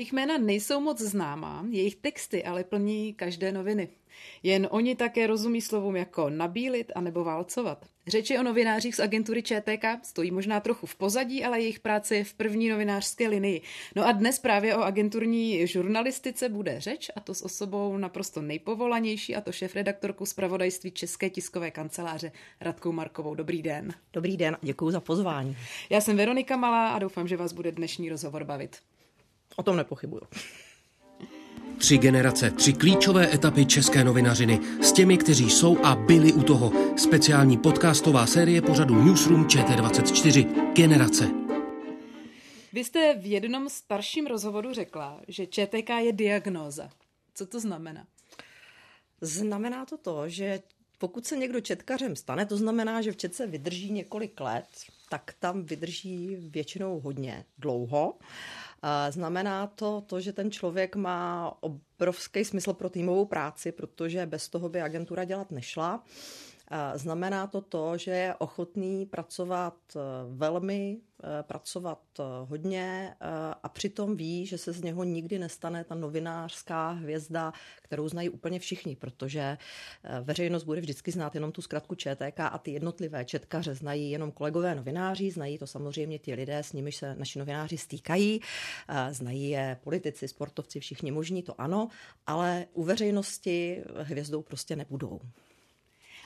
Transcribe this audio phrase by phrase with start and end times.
[0.00, 3.88] Jejich jména nejsou moc známá, jejich texty ale plní každé noviny.
[4.42, 7.86] Jen oni také rozumí slovům jako nabílit a nebo válcovat.
[8.06, 12.24] Řeči o novinářích z agentury ČTK stojí možná trochu v pozadí, ale jejich práce je
[12.24, 13.62] v první novinářské linii.
[13.96, 19.36] No a dnes právě o agenturní žurnalistice bude řeč, a to s osobou naprosto nejpovolanější,
[19.36, 23.34] a to šéf-redaktorkou zpravodajství České tiskové kanceláře Radkou Markovou.
[23.34, 23.94] Dobrý den.
[24.12, 25.56] Dobrý den, děkuji za pozvání.
[25.90, 28.76] Já jsem Veronika Malá a doufám, že vás bude dnešní rozhovor bavit.
[29.56, 30.22] O tom nepochybuju.
[31.78, 36.72] Tři generace, tři klíčové etapy české novinařiny s těmi, kteří jsou a byli u toho.
[36.96, 40.72] Speciální podcastová série pořadu Newsroom ČT24.
[40.74, 41.28] Generace.
[42.72, 46.90] Vy jste v jednom starším rozhovoru řekla, že ČTK je diagnóza.
[47.34, 48.06] Co to znamená?
[49.20, 50.60] Znamená to to, že
[50.98, 54.66] pokud se někdo četkařem stane, to znamená, že v četce vydrží několik let,
[55.08, 58.14] tak tam vydrží většinou hodně dlouho.
[59.10, 64.68] Znamená to to, že ten člověk má obrovský smysl pro týmovou práci, protože bez toho
[64.68, 66.04] by agentura dělat nešla.
[66.94, 73.14] Znamená to to, že je ochotný pracovat eh, velmi, eh, pracovat eh, hodně
[73.62, 78.58] a přitom ví, že se z něho nikdy nestane ta novinářská hvězda, kterou znají úplně
[78.58, 79.58] všichni, protože
[80.22, 84.74] veřejnost bude vždycky znát jenom tu zkratku ČTK a ty jednotlivé četkaře znají jenom kolegové
[84.74, 88.40] novináři, znají to samozřejmě ti lidé, s nimiž se naši novináři stýkají,
[89.10, 91.88] znají je politici, sportovci, všichni možní, to ano,
[92.26, 95.20] ale u veřejnosti hvězdou prostě nebudou.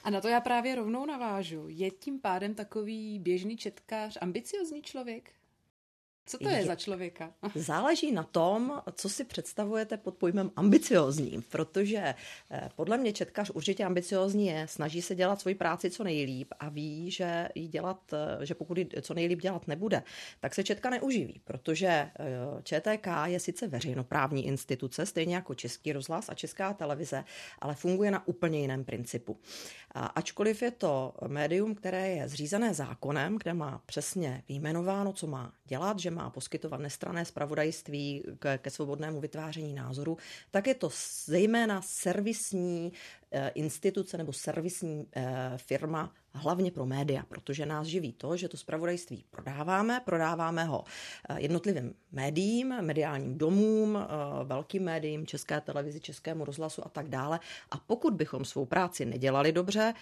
[0.04, 1.64] A na to já právě rovnou navážu.
[1.68, 5.32] Je tím pádem takový běžný četkář ambiciozní člověk?
[6.26, 7.32] Co to je, je za člověka?
[7.54, 12.14] Záleží na tom, co si představujete pod pojmem ambiciozní, protože
[12.50, 16.68] eh, podle mě četkař určitě ambiciozní je, snaží se dělat svoji práci co nejlíp a
[16.68, 20.02] ví, že jí dělat, eh, že pokud ji co nejlíp dělat nebude,
[20.40, 22.12] tak se četka neuživí, protože eh,
[22.62, 27.24] ČTK je sice veřejnoprávní instituce, stejně jako Český rozhlas a Česká televize,
[27.58, 29.38] ale funguje na úplně jiném principu.
[29.94, 35.52] A ačkoliv je to médium, které je zřízené zákonem, kde má přesně vyjmenováno, co má
[35.64, 40.16] dělat, že má poskytovat nestrané spravodajství ke, ke svobodnému vytváření názoru,
[40.50, 40.90] tak je to
[41.24, 42.92] zejména servisní
[43.32, 48.56] eh, instituce nebo servisní eh, firma hlavně pro média, protože nás živí to, že to
[48.56, 50.84] spravodajství prodáváme, prodáváme ho
[51.28, 53.98] eh, jednotlivým médiím, mediálním domům,
[54.44, 57.40] velkým médiím, české televizi, českému rozhlasu a tak dále.
[57.70, 59.94] A pokud bychom svou práci nedělali dobře,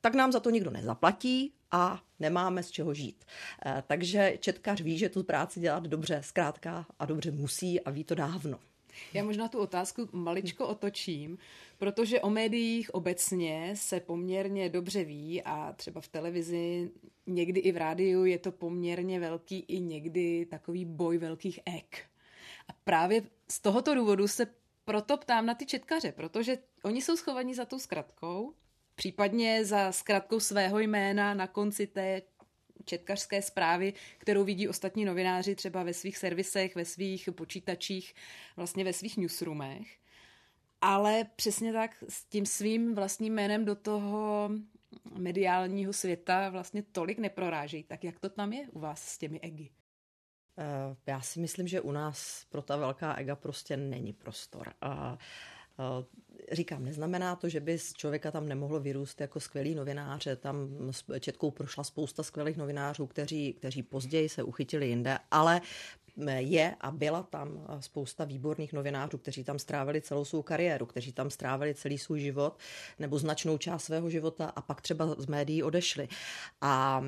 [0.00, 3.24] tak nám za to nikdo nezaplatí a nemáme z čeho žít.
[3.66, 8.04] Eh, takže četkař ví, že tu práci dělat dobře zkrátka a dobře musí a ví
[8.04, 8.58] to dávno.
[9.14, 11.38] Já možná tu otázku maličko otočím,
[11.78, 16.90] protože o médiích obecně se poměrně dobře ví a třeba v televizi,
[17.26, 21.98] někdy i v rádiu je to poměrně velký i někdy takový boj velkých ek.
[22.68, 24.46] A právě z tohoto důvodu se
[24.84, 28.54] proto ptám na ty četkaře, protože oni jsou schovaní za tou zkratkou
[28.98, 32.22] případně za zkratkou svého jména na konci té
[32.84, 38.14] četkařské zprávy, kterou vidí ostatní novináři třeba ve svých servisech, ve svých počítačích,
[38.56, 39.98] vlastně ve svých newsroomech.
[40.80, 44.50] Ale přesně tak s tím svým vlastním jménem do toho
[45.18, 47.82] mediálního světa vlastně tolik neprorážejí.
[47.82, 49.70] Tak jak to tam je u vás s těmi egi?
[50.58, 54.72] Eh, já si myslím, že u nás pro ta velká ega prostě není prostor.
[54.82, 55.18] Eh,
[56.52, 60.36] říkám, neznamená to, že by z člověka tam nemohlo vyrůst jako skvělý novináře.
[60.36, 60.68] Tam
[61.20, 65.60] Četkou prošla spousta skvělých novinářů, kteří, kteří později se uchytili jinde, ale
[66.36, 71.30] je a byla tam spousta výborných novinářů, kteří tam strávili celou svou kariéru, kteří tam
[71.30, 72.58] strávili celý svůj život
[72.98, 76.08] nebo značnou část svého života a pak třeba z médií odešli.
[76.60, 77.02] A, a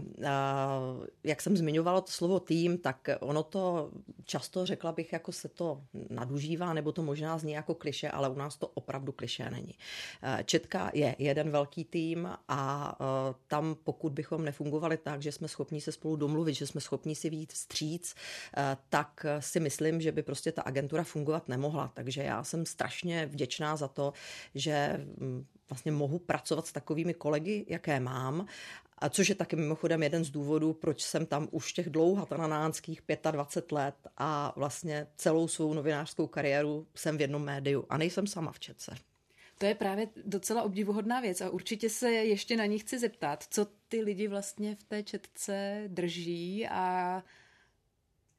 [1.25, 3.91] jak jsem zmiňovala to slovo tým, tak ono to
[4.25, 8.35] často, řekla bych, jako se to nadužívá, nebo to možná zní jako kliše, ale u
[8.35, 9.75] nás to opravdu kliše není.
[10.45, 12.97] Četka je jeden velký tým a
[13.47, 17.31] tam, pokud bychom nefungovali tak, že jsme schopni se spolu domluvit, že jsme schopni si
[17.31, 18.15] víc vstříc,
[18.89, 21.91] tak tak si myslím, že by prostě ta agentura fungovat nemohla.
[21.95, 24.13] Takže já jsem strašně vděčná za to,
[24.55, 28.47] že mm, vlastně mohu pracovat s takovými kolegy, jaké mám
[28.99, 33.73] A což je taky mimochodem jeden z důvodů, proč jsem tam už těch dlouhatanánských 25
[33.73, 38.61] let a vlastně celou svou novinářskou kariéru jsem v jednom médiu a nejsem sama v
[38.61, 38.97] Četce.
[39.59, 43.67] To je právě docela obdivuhodná věc a určitě se ještě na ní chci zeptat, co
[43.89, 47.23] ty lidi vlastně v té četce drží a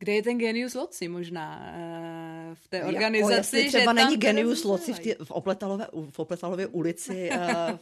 [0.02, 3.32] kde je ten genius loci možná uh, v té organizaci?
[3.32, 7.38] Jako jestli třeba není genius loci v, tě, v, Opletalově, v Opletalově ulici uh,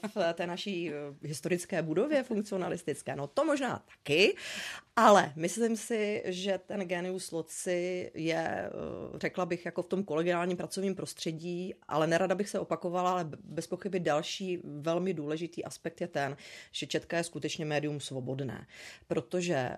[0.07, 3.15] v té naší uh, historické budově funkcionalistické.
[3.15, 4.35] No to možná taky,
[4.95, 8.69] ale myslím si, že ten genius loci je,
[9.15, 13.67] řekla bych, jako v tom kolegiálním pracovním prostředí, ale nerada bych se opakovala, ale bez
[13.67, 16.37] pochyby další velmi důležitý aspekt je ten,
[16.71, 18.67] že Četka je skutečně médium svobodné,
[19.07, 19.69] protože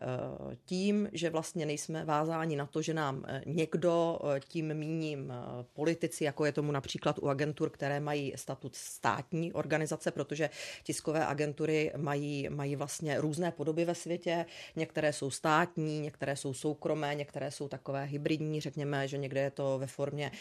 [0.65, 5.31] tím, že vlastně nejsme vázáni odkázání na to, že nám eh, někdo, eh, tím míním
[5.31, 10.49] eh, politici, jako je tomu například u agentur, které mají statut státní organizace, protože
[10.83, 14.45] tiskové agentury mají, mají vlastně různé podoby ve světě.
[14.75, 19.79] Některé jsou státní, některé jsou soukromé, některé jsou takové hybridní, řekněme, že někde je to
[19.79, 20.31] ve formě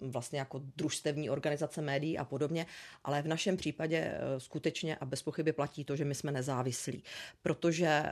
[0.00, 2.66] vlastně jako družstevní organizace médií a podobně,
[3.04, 7.02] ale v našem případě skutečně a bez pochyby platí to, že my jsme nezávislí,
[7.42, 8.02] protože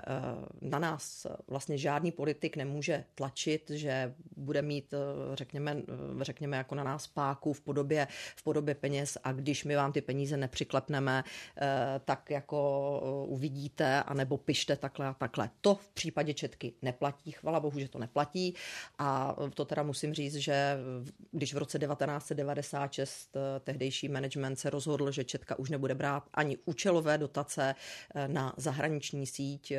[0.61, 6.75] na nás vlastně žádný politik nemůže tlačit, že bude mít, eh, řekněme, eh, řekněme jako
[6.75, 11.25] na nás páku v podobě, v podobě peněz a když my vám ty peníze nepřiklepneme,
[11.57, 15.51] eh, tak jako uvidíte, anebo pište takhle a takhle.
[15.61, 18.55] To v případě Četky neplatí, chvala bohu, že to neplatí
[18.99, 20.77] a to teda musím říct, že
[21.33, 27.19] když v roce 1996 tehdejší management se rozhodl, že Četka už nebude brát ani účelové
[27.19, 27.75] dotace
[28.27, 29.73] na zahraniční síť,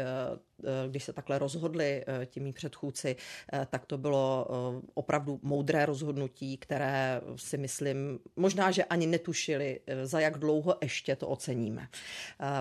[0.88, 3.16] když se takhle rozhodli těmi předchůdci,
[3.54, 9.80] Eh, tak to bylo eh, opravdu moudré rozhodnutí, které si myslím, možná, že ani netušili,
[9.88, 11.88] eh, za jak dlouho ještě to oceníme.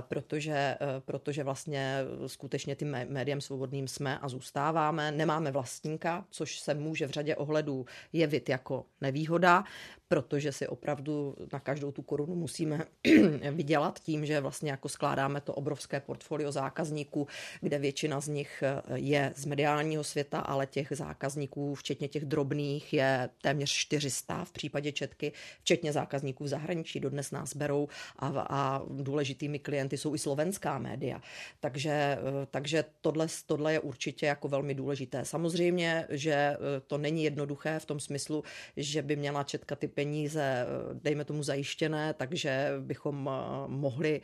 [0.01, 5.13] Protože, protože vlastně skutečně tím médiem svobodným jsme a zůstáváme.
[5.13, 9.65] Nemáme vlastníka, což se může v řadě ohledů jevit jako nevýhoda,
[10.13, 12.85] protože si opravdu na každou tu korunu musíme
[13.51, 17.27] vydělat tím, že vlastně jako skládáme to obrovské portfolio zákazníků,
[17.61, 18.63] kde většina z nich
[18.95, 24.93] je z mediálního světa, ale těch zákazníků, včetně těch drobných, je téměř 400 v případě
[24.93, 27.01] Četky, včetně zákazníků v zahraničí.
[27.01, 31.23] Dodnes nás berou a, a důležitými klienty jsou i slovenská média.
[31.61, 32.19] Takže,
[32.51, 35.25] takže tohle, tohle je určitě jako velmi důležité.
[35.25, 36.57] Samozřejmě, že
[36.87, 38.45] to není jednoduché v tom smyslu,
[38.77, 43.31] že by měla Četka ty peníze, dejme tomu, zajištěné, takže bychom
[43.67, 44.21] mohli,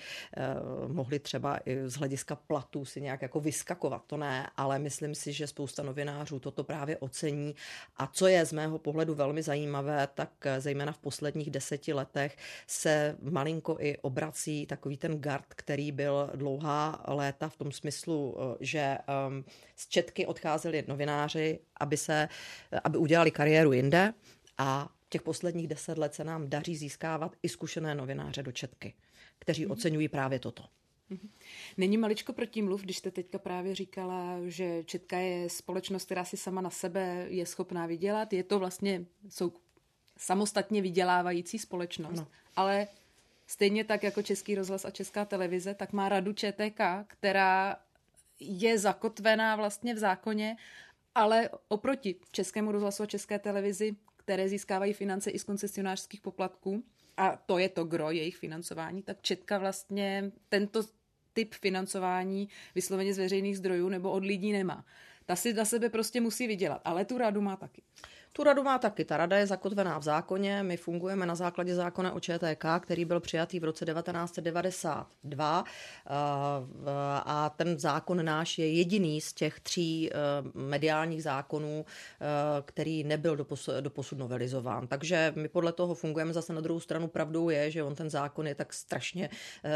[0.86, 4.02] mohli třeba i z hlediska platů si nějak jako vyskakovat.
[4.06, 7.54] To ne, ale myslím si, že spousta novinářů toto právě ocení.
[7.96, 12.36] A co je z mého pohledu velmi zajímavé, tak zejména v posledních deseti letech
[12.66, 18.98] se malinko i obrací takový ten gard, který byl dlouhá léta v tom smyslu, že
[19.28, 19.44] um,
[19.76, 22.28] z Četky odcházeli novináři, aby, se,
[22.84, 24.12] aby udělali kariéru jinde
[24.58, 28.94] a těch posledních deset let se nám daří získávat i zkušené novináře do Četky,
[29.38, 29.72] kteří mm-hmm.
[29.72, 30.64] oceňují právě toto.
[31.10, 31.30] Mhm.
[31.76, 36.60] Není maličko protimluv, když jste teďka právě říkala, že Četka je společnost, která si sama
[36.60, 38.32] na sebe je schopná vydělat.
[38.32, 39.52] Je to vlastně, jsou
[40.16, 42.18] samostatně vydělávající společnost.
[42.18, 42.28] No.
[42.56, 42.88] Ale
[43.46, 47.76] stejně tak jako Český rozhlas a Česká televize, tak má radu ČTK, která
[48.40, 50.56] je zakotvená vlastně v zákoně,
[51.14, 53.96] ale oproti Českému rozhlasu a České televizi,
[54.28, 56.84] které získávají finance i z koncesionářských poplatků,
[57.16, 60.82] a to je to gro jejich financování, tak Četka vlastně tento
[61.32, 64.84] typ financování vysloveně z veřejných zdrojů nebo od lidí nemá.
[65.26, 67.82] Ta si na sebe prostě musí vydělat, ale tu radu má taky.
[68.38, 69.04] Tu radu má taky.
[69.04, 70.62] Ta rada je zakotvená v zákoně.
[70.62, 76.10] My fungujeme na základě zákona o ČTK, který byl přijatý v roce 1992 eh,
[77.24, 80.16] a ten zákon náš je jediný z těch tří eh,
[80.54, 82.24] mediálních zákonů, eh,
[82.62, 83.36] který nebyl
[83.80, 84.86] do posud novelizován.
[84.86, 86.32] Takže my podle toho fungujeme.
[86.32, 89.30] Zase na druhou stranu pravdou je, že on ten zákon je tak strašně,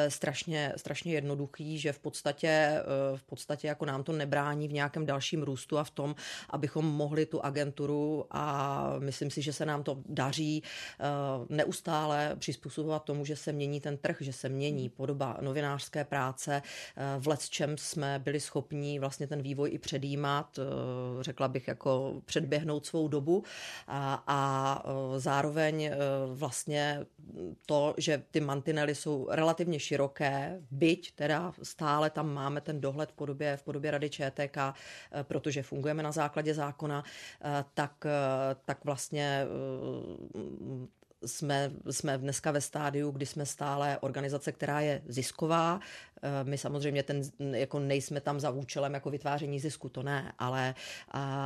[0.08, 2.82] strašně, strašně jednoduchý, že v podstatě,
[3.16, 6.14] v podstatě jako nám to nebrání v nějakém dalším růstu a v tom,
[6.50, 11.04] abychom mohli tu agenturu a a myslím si, že se nám to daří eh,
[11.48, 16.62] neustále přizpůsobovat tomu, že se mění ten trh, že se mění podoba novinářské práce.
[16.96, 20.62] Eh, v let čem jsme byli schopni vlastně ten vývoj i předjímat, eh,
[21.22, 23.44] řekla bych jako předběhnout svou dobu
[23.88, 24.82] a, a
[25.16, 25.90] zároveň
[26.34, 27.06] vlastně
[27.66, 33.14] to, že ty mantinely jsou relativně široké, byť teda stále tam máme ten dohled v
[33.14, 34.58] podobě, v podobě Rady ČTK,
[35.22, 37.04] protože fungujeme na základě zákona,
[37.74, 38.04] tak
[38.64, 39.46] tak vlastně
[41.26, 45.80] jsme, jsme dneska ve stádiu, kdy jsme stále organizace, která je zisková.
[46.22, 47.22] Eh, my samozřejmě ten,
[47.52, 50.74] jako nejsme tam za účelem jako vytváření zisku, to ne, ale,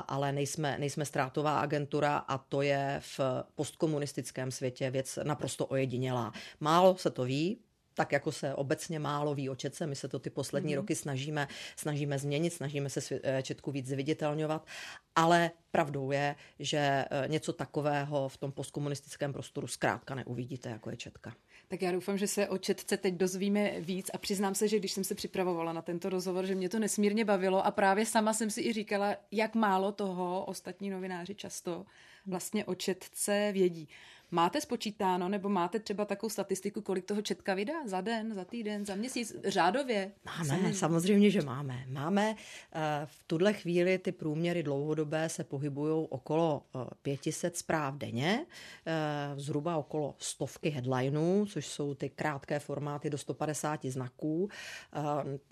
[0.09, 3.21] ale nejsme, nejsme ztrátová agentura a to je v
[3.55, 6.33] postkomunistickém světě věc naprosto ojedinělá.
[6.61, 7.59] Málo se to ví,
[7.96, 10.76] tak jako se obecně málo ví o Četce, my se to ty poslední mm-hmm.
[10.76, 14.66] roky snažíme, snažíme změnit, snažíme se eh, Četku víc zviditelňovat,
[15.14, 20.96] ale pravdou je, že eh, něco takového v tom postkomunistickém prostoru zkrátka neuvidíte, jako je
[20.96, 21.34] Četka.
[21.68, 24.92] Tak já doufám, že se o Četce teď dozvíme víc a přiznám se, že když
[24.92, 28.50] jsem se připravovala na tento rozhovor, že mě to nesmírně bavilo a právě sama jsem
[28.50, 31.86] si i říkala, jak málo toho ostatní novináři často
[32.26, 33.88] vlastně o Četce vědí.
[34.30, 38.87] Máte spočítáno, nebo máte třeba takovou statistiku, kolik toho četka vydá za den, za týden,
[38.87, 40.12] za měsíc, řádově?
[40.25, 41.85] Máme, samozřejmě, samozřejmě že máme.
[41.88, 42.37] Máme
[42.73, 46.62] eh, v tuhle chvíli ty průměry dlouhodobé se pohybují okolo
[47.02, 48.47] 500 eh, zpráv denně,
[48.87, 48.92] eh,
[49.37, 54.49] zhruba okolo stovky headlineů, což jsou ty krátké formáty do 150 znaků.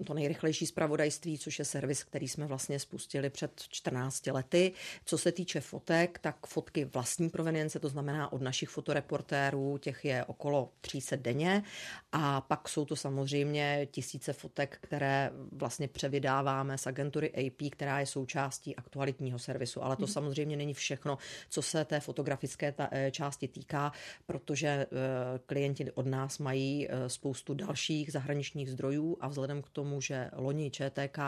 [0.06, 4.72] To nejrychlejší zpravodajství, což je servis, který jsme vlastně spustili před 14 lety.
[5.04, 10.24] Co se týče fotek, tak fotky vlastní provenience, to znamená od našich fotoreportérů, těch je
[10.24, 11.62] okolo 300 denně
[12.12, 18.06] a pak jsou to samozřejmě tisíce fotek, které vlastně převydáváme z agentury AP, která je
[18.06, 20.12] součástí aktualitního servisu, ale to hmm.
[20.12, 21.18] samozřejmě není všechno,
[21.48, 23.92] co se té fotografické ta, eh, části týká,
[24.26, 24.86] protože eh,
[25.46, 30.70] klienti od nás mají eh, spoustu dalších zahraničních zdrojů a vzhledem k tomu, že loni
[30.70, 31.18] ČTK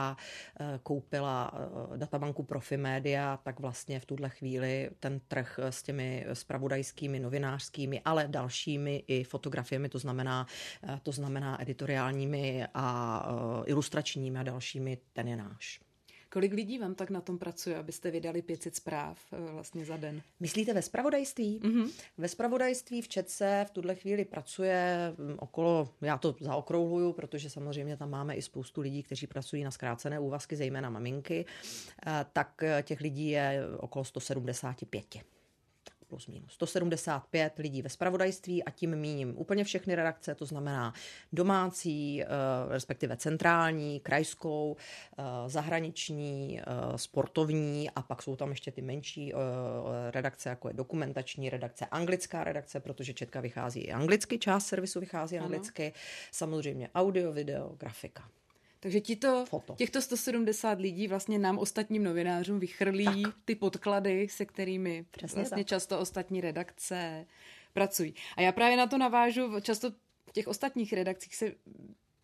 [0.82, 1.52] koupila
[1.96, 9.04] databanku Profimedia, tak vlastně v tuhle chvíli ten trh s těmi spravodajskými novinářskými, ale dalšími
[9.06, 10.46] i fotografiemi, to znamená,
[10.82, 12.86] eh, to znamená editoriálními a
[13.26, 15.80] eh, ilustračními a dalšími, ten je náš.
[16.28, 20.22] Kolik lidí vám tak na tom pracuje, abyste vydali 500 zpráv eh, vlastně za den?
[20.40, 21.60] Myslíte ve spravodajství?
[21.60, 21.90] Mm-hmm.
[22.18, 27.96] Ve spravodajství v Četce v tuhle chvíli pracuje mm, okolo, já to zaokrouhluju, protože samozřejmě
[27.96, 31.44] tam máme i spoustu lidí, kteří pracují na zkrácené úvazky, zejména maminky,
[32.32, 35.35] tak těch lidí je okolo 175
[36.08, 40.94] plus minus 175 lidí ve spravodajství a tím míním úplně všechny redakce, to znamená
[41.32, 42.26] domácí, eh,
[42.68, 44.76] respektive centrální, krajskou,
[45.18, 46.64] eh, zahraniční, eh,
[46.96, 49.32] sportovní a pak jsou tam ještě ty menší
[50.10, 55.38] redakce, jako je dokumentační redakce, anglická redakce, protože Četka vychází i anglicky, část servisu vychází
[55.38, 55.92] anglicky, ano.
[56.32, 58.28] samozřejmě audio, video, grafika.
[58.86, 59.44] Takže tito,
[59.76, 63.34] těchto 170 lidí vlastně nám ostatním novinářům vychrlí tak.
[63.44, 65.68] ty podklady, se kterými Přesně vlastně tak.
[65.68, 67.26] často ostatní redakce
[67.72, 68.14] pracují.
[68.36, 69.90] A já právě na to navážu, často
[70.30, 71.52] v těch ostatních redakcích se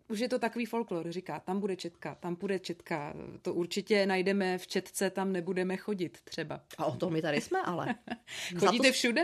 [0.09, 4.59] už je to takový folklor, říká, tam bude četka, tam bude četka, to určitě najdeme
[4.59, 6.61] v četce, tam nebudeme chodit třeba.
[6.78, 7.95] A o tom my tady jsme, ale.
[8.59, 8.92] Chodíte to...
[8.92, 9.23] všude?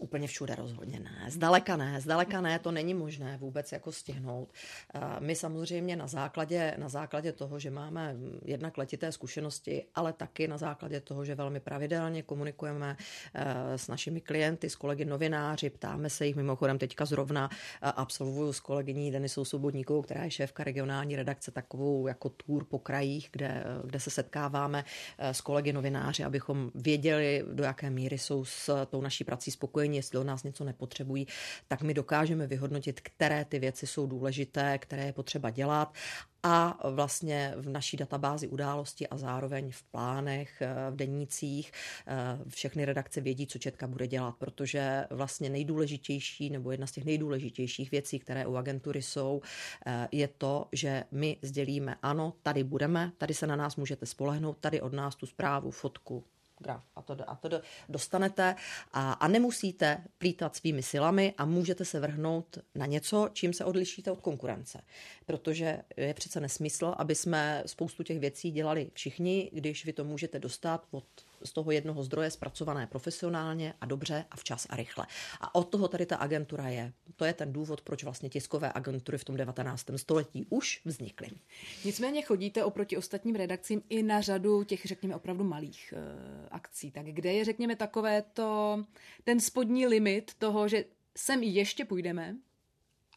[0.00, 1.30] Úplně všude rozhodně ne.
[1.30, 4.52] Zdaleka ne, zdaleka ne, to není možné vůbec jako stihnout.
[4.94, 10.48] Eh, my samozřejmě na základě, na základě toho, že máme jednak letité zkušenosti, ale taky
[10.48, 12.96] na základě toho, že velmi pravidelně komunikujeme
[13.34, 18.52] eh, s našimi klienty, s kolegy novináři, ptáme se jich, mimochodem teďka zrovna eh, absolvuju
[18.52, 23.64] s kolegyní Denisou Svobodníkovou, která je šéfka regionální redakce, takovou jako tour po krajích, kde,
[23.84, 24.84] kde se setkáváme
[25.18, 29.96] s kolegy novináři, abychom věděli, do jaké míry jsou s tou naší prací spokojení spokojeni,
[29.96, 31.26] jestli od nás něco nepotřebují,
[31.68, 35.94] tak my dokážeme vyhodnotit, které ty věci jsou důležité, které je potřeba dělat
[36.42, 41.72] a vlastně v naší databázi události a zároveň v plánech, eh, v denících
[42.06, 47.04] eh, všechny redakce vědí, co Četka bude dělat, protože vlastně nejdůležitější nebo jedna z těch
[47.04, 49.40] nejdůležitějších věcí, které u agentury jsou,
[49.86, 54.58] eh, je to, že my sdělíme, ano, tady budeme, tady se na nás můžete spolehnout,
[54.60, 56.24] tady od nás tu zprávu, fotku,
[56.60, 58.54] graf a to, a to dostanete
[58.92, 64.10] a, a nemusíte plítat svými silami a můžete se vrhnout na něco, čím se odlišíte
[64.10, 64.80] od konkurence.
[65.26, 70.38] Protože je přece nesmysl, aby jsme spoustu těch věcí dělali všichni, když vy to můžete
[70.38, 71.04] dostat od
[71.44, 75.06] z toho jednoho zdroje zpracované profesionálně a dobře a včas a rychle.
[75.40, 76.92] A od toho tady ta agentura je.
[77.16, 79.86] To je ten důvod, proč vlastně tiskové agentury v tom 19.
[79.96, 81.28] století už vznikly.
[81.84, 86.90] Nicméně chodíte oproti ostatním redakcím i na řadu těch, řekněme, opravdu malých uh, akcí.
[86.90, 88.84] Tak kde je, řekněme, takové to,
[89.24, 90.84] ten spodní limit toho, že
[91.16, 92.36] sem ještě půjdeme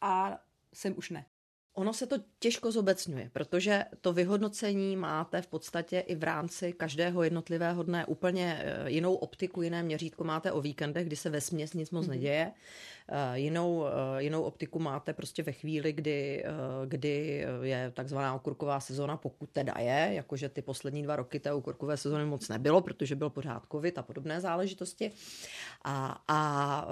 [0.02, 0.38] a
[0.72, 1.26] sem už ne?
[1.76, 7.22] Ono se to těžko zobecňuje, protože to vyhodnocení máte v podstatě i v rámci každého
[7.22, 11.74] jednotlivého dne úplně eh, jinou optiku, jiné měřítko máte o víkendech, kdy se ve směs
[11.74, 12.10] nic moc mm-hmm.
[12.10, 12.52] neděje.
[13.08, 16.44] Eh, jinou, eh, jinou optiku máte prostě ve chvíli, kdy,
[16.86, 21.96] kdy je takzvaná okurková sezona, pokud teda je, jakože ty poslední dva roky té okurkové
[21.96, 25.12] sezony moc nebylo, protože byl pořád covid a podobné záležitosti.
[25.84, 26.88] A, a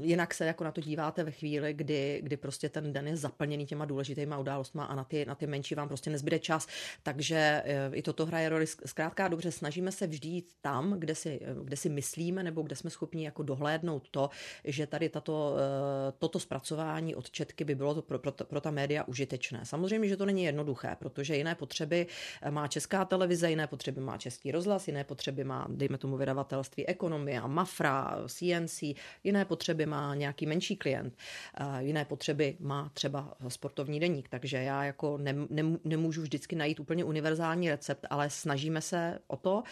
[0.00, 3.66] jinak se jako na to díváte ve chvíli, kdy, kdy prostě ten den je zaplněný
[3.66, 6.66] těma důležitýma událostma a na ty, na ty menší vám prostě nezbyde čas.
[7.02, 8.66] Takže eh, i toto hraje roli.
[8.66, 12.76] Zkrátka dobře, snažíme se vždy jít tam, kde si, eh, kde si myslíme nebo kde
[12.76, 14.30] jsme schopni jako dohlédnout to,
[14.64, 18.70] že tady tato, eh, toto zpracování od Četky by bylo to pro, pro, pro ta
[18.70, 19.60] média užitečné.
[19.64, 22.06] Samozřejmě, že to není jednoduché, protože jiné potřeby
[22.50, 27.46] má česká televize, jiné potřeby má český rozhlas, jiné potřeby má, dejme tomu, vydavatelství Ekonomia,
[27.46, 28.82] Mafra, CNC,
[29.24, 31.16] jiné potřeby má nějaký menší klient,
[31.78, 36.80] jiné potřeby má třeba sportovní sportovní deník, takže já jako ne, ne, nemůžu vždycky najít
[36.80, 39.62] úplně univerzální recept, ale snažíme se o to.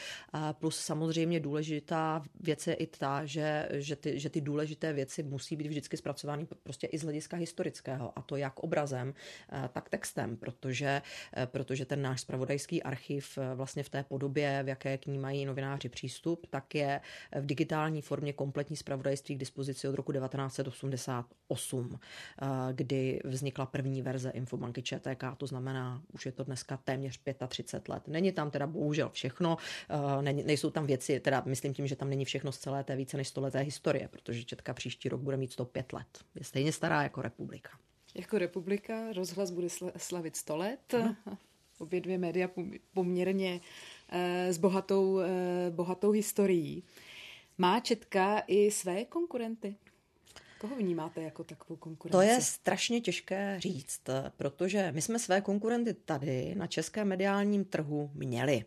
[0.58, 5.56] Plus samozřejmě důležitá věc je i ta, že, že, ty, že ty důležité věci musí
[5.56, 9.14] být vždycky zpracovány prostě i z hlediska historického, a to jak obrazem,
[9.72, 11.02] tak textem, protože,
[11.46, 15.88] protože ten náš spravodajský archiv vlastně v té podobě, v jaké k ní mají novináři
[15.88, 17.00] přístup, tak je
[17.40, 21.98] v digitální formě kompletní spravodajství k dispozici od roku 1988,
[22.72, 28.08] kdy vznikla první verze infobanky ČTK, to znamená, už je to dneska téměř 35 let.
[28.08, 29.56] Není tam teda bohužel všechno,
[30.22, 33.16] eh, nejsou tam věci, teda myslím tím, že tam není všechno z celé té více
[33.16, 36.18] než stoleté historie, protože Četka příští rok bude mít 105 let.
[36.34, 37.70] Je stejně stará jako republika.
[38.14, 40.92] Jako republika rozhlas bude slavit 100 let.
[40.92, 41.16] No.
[41.78, 42.50] Obě dvě média
[42.94, 43.60] poměrně
[44.08, 46.84] eh, s bohatou, eh, bohatou historií.
[47.58, 49.76] Má Četka i své konkurenty?
[50.60, 52.16] Koho vnímáte jako takovou konkurenci?
[52.16, 54.02] To je strašně těžké říct,
[54.36, 58.64] protože my jsme své konkurenty tady na českém mediálním trhu měli.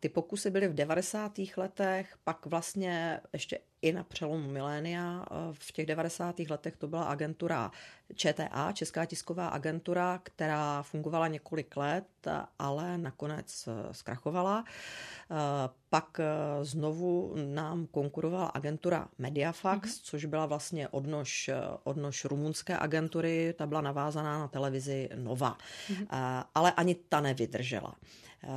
[0.00, 1.32] Ty pokusy byly v 90.
[1.56, 5.24] letech, pak vlastně ještě i na přelomu milénia.
[5.52, 6.38] V těch 90.
[6.38, 7.70] letech to byla agentura
[8.14, 12.06] ČTA, Česká tisková agentura, která fungovala několik let,
[12.58, 14.64] ale nakonec zkrachovala.
[15.90, 16.20] Pak
[16.62, 20.00] znovu nám konkurovala agentura Mediafax, mm-hmm.
[20.02, 21.50] což byla vlastně odnož,
[21.84, 25.56] odnož rumunské agentury, ta byla navázaná na televizi Nova.
[25.88, 26.44] Mm-hmm.
[26.54, 27.94] Ale ani ta nevydržela.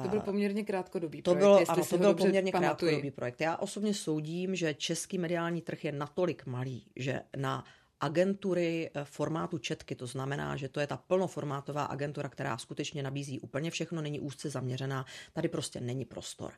[0.04, 1.44] To byl poměrně krátkodobý to projekt.
[1.44, 2.90] Bylo, ano, to byl poměrně pamatuji.
[2.90, 3.42] krátkodobý projekt.
[3.42, 7.64] Já osobně soudím, že český mediální trh je natolik malý, že na
[8.02, 13.40] agentury eh, formátu četky, to znamená, že to je ta plnoformátová agentura, která skutečně nabízí
[13.40, 16.54] úplně všechno, není úzce zaměřená, tady prostě není prostor.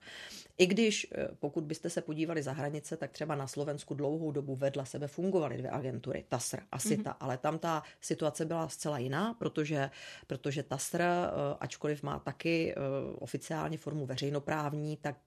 [0.58, 4.56] I když, eh, pokud byste se podívali za hranice, tak třeba na Slovensku dlouhou dobu
[4.56, 7.17] vedle sebe fungovaly dvě agentury, TASR a SITA, mm-hmm.
[7.19, 9.89] ale tam ta situace byla zcela jiná, protože,
[10.28, 11.28] protože TASR, eh,
[11.60, 12.76] ačkoliv má taky
[13.19, 15.17] oficiálně formu veřejnoprávní, tak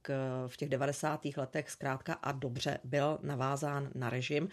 [0.47, 1.37] v těch 90.
[1.37, 4.49] letech zkrátka a dobře byl navázán na režim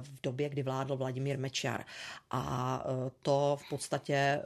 [0.00, 1.84] v době, kdy vládl Vladimír Mečar.
[2.30, 4.42] A e, to v podstatě e,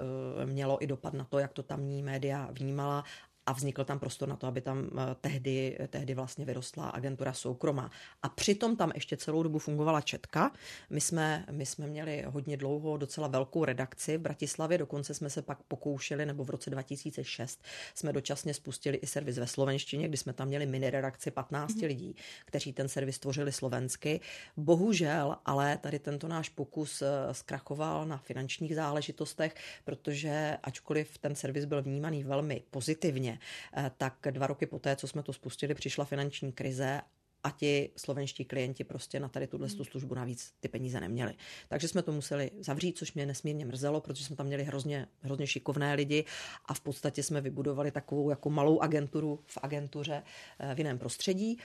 [0.46, 3.04] mělo i dopad na to, jak to tamní média vnímala
[3.50, 7.90] a vznikl tam prostor na to, aby tam eh, tehdy, tehdy vlastně vyrostla agentura soukromá.
[8.22, 10.52] A přitom tam ještě celou dobu fungovala Četka.
[10.90, 15.42] My jsme, my jsme měli hodně dlouho docela velkou redakci v Bratislavě, dokonce jsme se
[15.42, 17.62] pak pokoušeli, nebo v roce 2006
[17.94, 21.86] jsme dočasně spustili i servis ve slovenštině, kdy jsme tam měli mini redakci 15 mm-hmm.
[21.86, 24.20] lidí, kteří ten servis tvořili slovensky.
[24.56, 31.64] Bohužel, ale tady tento náš pokus eh, zkrachoval na finančních záležitostech, protože ačkoliv ten servis
[31.64, 33.39] byl vnímaný velmi pozitivně,
[33.96, 37.00] tak dva roky poté, co jsme to spustili, přišla finanční krize
[37.44, 41.34] a ti slovenští klienti prostě na tady tuhle službu navíc ty peníze neměli.
[41.68, 45.46] Takže jsme to museli zavřít, což mě nesmírně mrzelo, protože jsme tam měli hrozně, hrozně
[45.46, 46.24] šikovné lidi
[46.66, 50.22] a v podstatě jsme vybudovali takovou jako malou agenturu v agentuře
[50.58, 51.58] eh, v jiném prostředí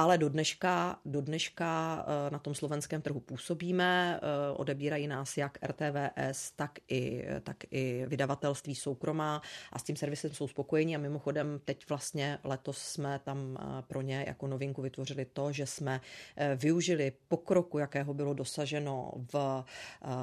[0.00, 5.58] ale do dneška, do dneška eh, na tom slovenském trhu působíme, eh, odebírají nás jak
[5.62, 10.96] RTVS, tak i, tak i vydavatelství soukromá a s tím servisem jsou spokojení.
[10.96, 15.66] A mimochodem teď vlastně letos jsme tam eh, pro ně jako novinku vytvořili to, že
[15.66, 16.00] jsme
[16.56, 19.64] využili pokroku, jakého bylo dosaženo v,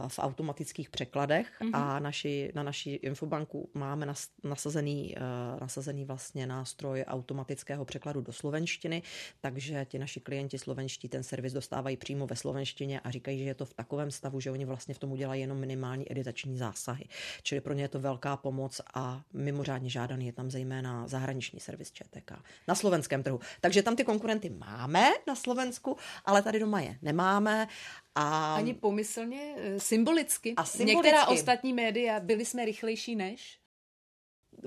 [0.07, 1.47] v automatických překladech.
[1.61, 1.69] Mm-hmm.
[1.73, 4.13] a naši, na naší infobanku máme
[4.43, 5.15] nasazený,
[5.61, 9.01] nasazený vlastně nástroj automatického překladu do slovenštiny,
[9.41, 13.43] takže že ti naši klienti slovenští ten servis dostávají přímo ve slovenštině a říkají, že
[13.43, 17.05] je to v takovém stavu, že oni vlastně v tom udělají jenom minimální editační zásahy.
[17.43, 21.91] Čili pro ně je to velká pomoc a mimořádně žádaný je tam zejména zahraniční servis
[21.91, 22.31] ČTK
[22.67, 23.39] na slovenském trhu.
[23.61, 27.67] Takže tam ty konkurenty máme na Slovensku, ale tady doma je nemáme.
[28.15, 28.55] A...
[28.55, 30.53] Ani pomyslně, eh, symbolicky.
[30.57, 30.95] A symbolicky.
[30.95, 33.59] Některá ostatní média byli jsme rychlejší než?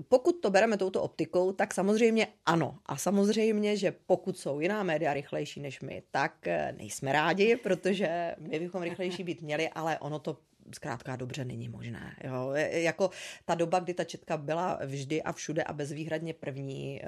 [0.09, 2.79] Pokud to bereme touto optikou, tak samozřejmě ano.
[2.87, 8.35] A samozřejmě, že pokud jsou jiná média rychlejší než my, tak eh, nejsme rádi, protože
[8.39, 10.37] my bychom rychlejší být měli, ale ono to
[10.75, 12.17] zkrátka dobře není možné.
[12.25, 12.51] Jo.
[12.71, 13.11] Jako
[13.45, 17.07] ta doba, kdy ta četka byla vždy a všude a bezvýhradně první, eh,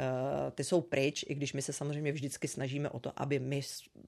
[0.50, 3.60] ty jsou pryč, i když my se samozřejmě vždycky snažíme o to, aby my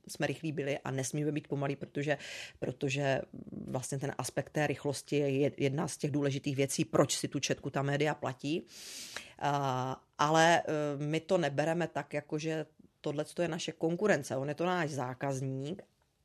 [0.09, 2.19] jsme rychlí byli a nesmíme být pomalí, protože,
[2.59, 3.21] protože
[3.67, 7.71] vlastně ten aspekt té rychlosti je jedna z těch důležitých věcí, proč si tu četku
[7.71, 8.67] ta média platí.
[10.19, 10.63] Ale
[10.97, 12.67] my to nebereme tak, jako že
[13.01, 15.83] tohle je naše konkurence, on je to náš zákazník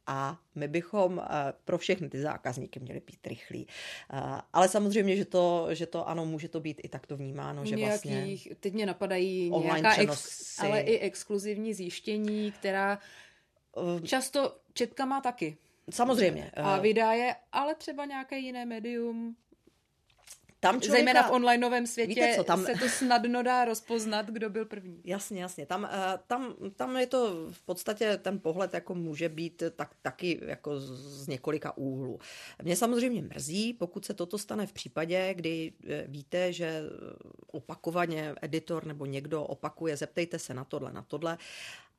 [0.09, 3.67] a my bychom eh, pro všechny ty zákazníky měli být rychlí.
[4.13, 7.77] Eh, ale samozřejmě, že to, že to ano, může to být i takto vnímáno, že
[7.77, 8.37] vlastně...
[8.59, 12.99] Teď mě napadají nějaká ex, ale i exkluzivní zjištění, která
[13.77, 15.57] eh, často četka má taky.
[15.89, 16.51] Samozřejmě.
[16.55, 19.35] A vydá je, ale třeba nějaké jiné médium
[20.59, 24.49] tam člověka, Zejména v onlineovém světě víte co, tam, se to snadno dá rozpoznat, kdo
[24.49, 25.01] byl první.
[25.03, 25.65] Jasně, jasně.
[25.65, 30.39] Tam, eh, tam, tam je to v podstatě ten pohled jako může být tak, taky
[30.45, 32.19] jako z několika úhlů.
[32.63, 36.81] Mě samozřejmě mrzí, pokud se toto stane v případě, kdy eh, víte, že
[37.47, 41.37] opakovaně editor nebo někdo opakuje, zeptejte se na tohle, na tohle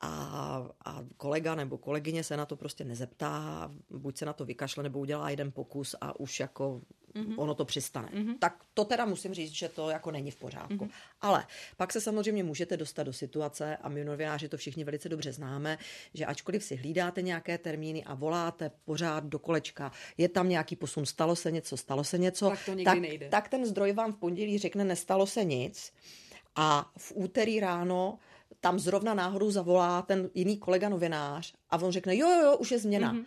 [0.00, 4.82] a, a kolega nebo kolegyně se na to prostě nezeptá, buď se na to vykašle,
[4.82, 6.80] nebo udělá jeden pokus a už jako
[7.14, 7.34] mm-hmm.
[7.36, 8.08] ono to přistane.
[8.08, 8.38] Mm-hmm.
[8.38, 10.74] Tak to teda musím říct, že to jako není v pořádku.
[10.74, 10.90] Mm-hmm.
[11.20, 11.46] Ale
[11.76, 15.78] pak se samozřejmě můžete dostat do situace, a my novináři to všichni velice dobře známe,
[16.14, 21.06] že ačkoliv si hlídáte nějaké termíny a voláte pořád do kolečka, je tam nějaký posun,
[21.06, 23.28] stalo se něco, stalo se něco, tak, to tak, nejde.
[23.28, 25.92] tak ten zdroj vám v pondělí řekne, nestalo se nic.
[26.56, 28.18] A v úterý ráno
[28.60, 32.70] tam zrovna náhodou zavolá ten jiný kolega novinář a on řekne, jo, jo, jo, už
[32.70, 33.14] je změna.
[33.14, 33.24] Mm-hmm.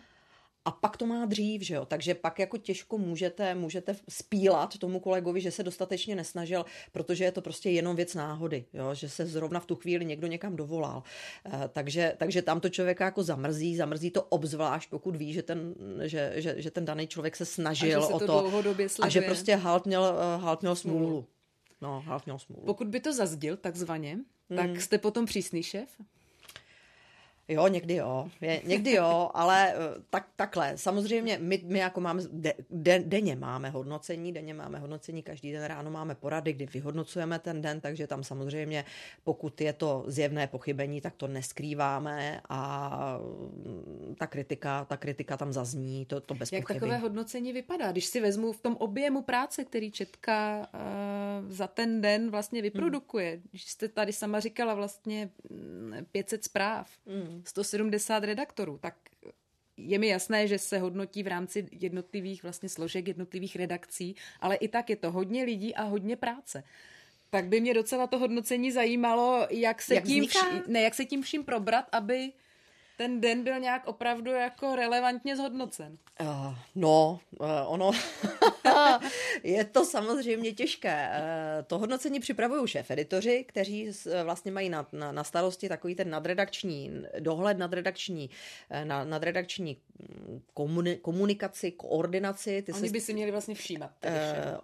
[0.65, 1.86] A pak to má dřív, že jo?
[1.86, 7.32] Takže pak jako těžko můžete, můžete spílat tomu kolegovi, že se dostatečně nesnažil, protože je
[7.32, 8.93] to prostě jenom věc náhody, jo?
[8.93, 11.04] že se zrovna v tu chvíli někdo někam dovolal.
[11.45, 15.76] E, takže, takže tam to člověka jako zamrzí, zamrzí to obzvlášť, pokud ví, že ten,
[16.02, 18.63] že, že, že ten daný člověk se snažil a že o to, to
[19.02, 21.28] a že prostě halt měl, eh, halt měl smůlu.
[21.82, 22.65] No, halt měl smůlu.
[22.65, 24.19] Pokud by to zazdil takzvaně,
[24.56, 24.80] tak hmm.
[24.80, 25.89] jste potom přísný šéf?
[27.47, 29.77] Jo, někdy jo, je, někdy jo, ale eh,
[30.10, 30.77] tak, takhle.
[30.77, 35.63] Samozřejmě my, my jako máme, de, de, denně máme hodnocení, denně máme hodnocení, každý den
[35.63, 38.86] ráno máme porady, kdy vyhodnocujeme ten den, takže tam samozřejmě,
[39.23, 45.53] pokud je to zjevné pochybení, tak to neskrýváme a mm, ta kritika, ta kritika tam
[45.53, 46.79] zazní, to, to bez Jak pochyby.
[46.79, 47.91] takové hodnocení vypadá?
[47.91, 53.32] Když si vezmu v tom objemu práce, který Četka uh, za ten den vlastně vyprodukuje,
[53.32, 53.43] hmm.
[53.49, 55.29] když jste tady sama říkala vlastně
[56.12, 58.96] 500 mm, zpráv, hmm 170 redaktorů, tak
[59.78, 64.67] je mi jasné, že se hodnotí v rámci jednotlivých vlastně složek, jednotlivých redakcí, ale i
[64.67, 66.63] tak je to hodně lidí a hodně práce.
[67.30, 71.06] Tak by mě docela to hodnocení zajímalo, jak se, jak tím, vši, ne, jak se
[71.06, 72.32] tím vším probrat, aby
[72.98, 75.98] ten den byl nějak opravdu jako relevantně zhodnocen?
[76.22, 77.91] Uh, no, uh, ono
[79.43, 81.10] je to samozřejmě těžké.
[81.10, 83.91] Uh, to hodnocení připravují šéf-editoři, kteří
[84.24, 88.30] vlastně mají na, na, na starosti takový ten nadredakční dohled, nadredakční,
[88.84, 92.62] na, nadredakční mm, komuni, komunikaci, koordinaci.
[92.62, 93.91] Ty oni se, by si měli vlastně všímat.
[94.06, 94.12] Uh,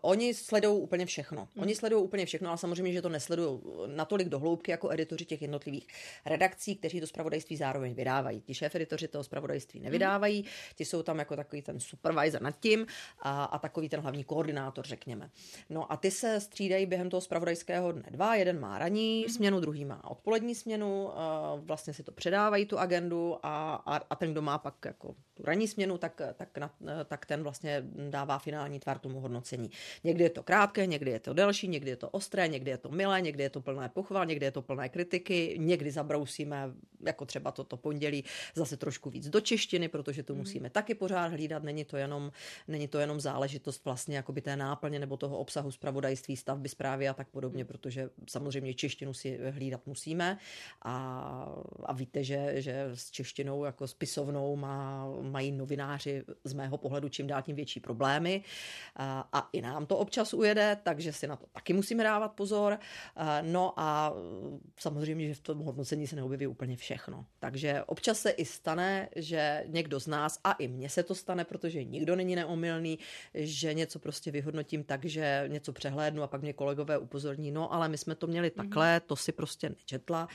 [0.02, 1.48] oni sledují úplně všechno.
[1.56, 1.64] Hmm.
[1.64, 5.88] Oni sledují úplně všechno, ale samozřejmě, že to nesledují natolik dohloubky jako editoři těch jednotlivých
[6.26, 8.42] redakcí, kteří to zpravodajství zároveň vydávají.
[8.42, 12.86] Ti šéf-editoři toho zpravodajství nevydávají, ti jsou tam jako takový ten supervisor nad tím
[13.20, 15.30] a, a takový ten hlavní koordinátor, řekněme.
[15.69, 18.36] No a ty se střídají během toho zpravodajského dne dva.
[18.36, 19.36] Jeden má ranní mm-hmm.
[19.36, 21.10] směnu, druhý má odpolední směnu,
[21.58, 25.45] vlastně si to předávají tu agendu a, a, a ten, kdo má pak jako tu
[25.45, 26.71] ranní směnu, tak, tak, na,
[27.06, 29.71] tak ten vlastně dává finální tvar tomu hodnocení.
[30.04, 32.89] Někdy je to krátké, někdy je to delší, někdy je to ostré, někdy je to
[32.89, 36.73] milé, někdy je to plné pochval, někdy je to plné kritiky, někdy zabrousíme,
[37.06, 38.23] jako třeba toto pondělí,
[38.56, 40.39] zase trošku víc do češtiny, protože to mm.
[40.39, 42.32] musíme taky pořád hlídat, není to jenom,
[42.67, 47.13] není to jenom záležitost vlastně jakoby té náplně nebo toho obsahu zpravodajství, stavby zprávy a
[47.13, 50.38] tak podobně, protože samozřejmě češtinu si hlídat musíme
[50.82, 50.93] a,
[51.86, 57.28] a víte, že, že s češtinou jako spisovnou má, mají novináři z mého pohledu čím
[57.28, 58.44] dál tím větší problémy
[58.96, 62.80] a, a i nám to občas ujede, takže si na to taky musíme dávat pozor.
[63.42, 64.13] No a
[64.80, 67.26] samozřejmě, že v tom hodnocení se neobjeví úplně všechno.
[67.39, 71.46] Takže občas se i stane, že někdo z nás, a i mně se to stane,
[71.46, 73.00] protože nikdo není neomylný,
[73.34, 77.89] že něco prostě vyhodnotím tak, že něco přehlédnu a pak mě kolegové upozorní, no ale
[77.89, 80.28] my jsme to měli takhle, to si prostě nečetla,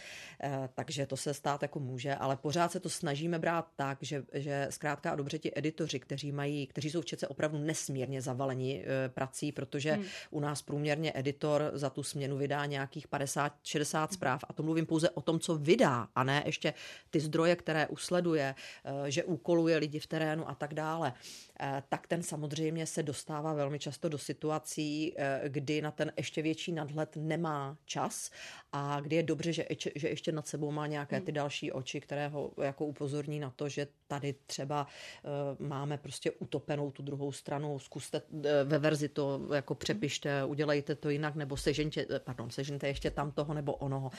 [0.42, 4.22] eh, takže to se stát jako může, ale pořád se to snažíme brát tak, že,
[4.32, 8.84] že zkrátka a dobře ti editoři, kteří mají, kteří jsou v Čece opravdu nesmírně zavaleni
[8.84, 10.04] eh, prací, protože hmm.
[10.30, 14.08] u nás průměrně editor za tu směnu vydá nějakých 50-60 hmm.
[14.12, 16.74] zpráv a to mluvím pouze o tom, co vydá a ne ještě
[17.10, 21.12] ty zdroje, které usleduje, eh, že úkoluje lidi v terénu a tak dále.
[21.60, 26.42] Eh, tak ten samozřejmě se dostává velmi často do situací, eh, kdy na ten ještě
[26.42, 28.30] větší nadhled nemá čas
[28.72, 31.34] a kdy je dobře, že, že ještě nad sebou má nějaké ty hmm.
[31.34, 34.86] další oči, které ho jako upozorní na to, že tady třeba
[35.24, 38.22] eh, máme prostě utopenou tu druhou stranu, zkuste
[38.64, 43.54] ve verzi to jako přepište, udělejte to jinak, nebo sežente, pardon, sežente ještě tam toho
[43.54, 44.10] nebo onoho.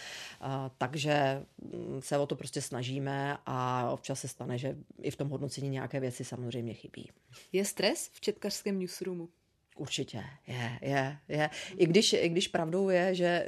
[0.77, 5.29] Takže mm, se o to prostě snažíme a občas se stane, že i v tom
[5.29, 7.09] hodnocení nějaké věci samozřejmě chybí.
[7.51, 9.29] Je stres v četkařském newsroomu?
[9.77, 11.49] Určitě, je, je, je.
[11.77, 13.45] I když, i když pravdou je, že,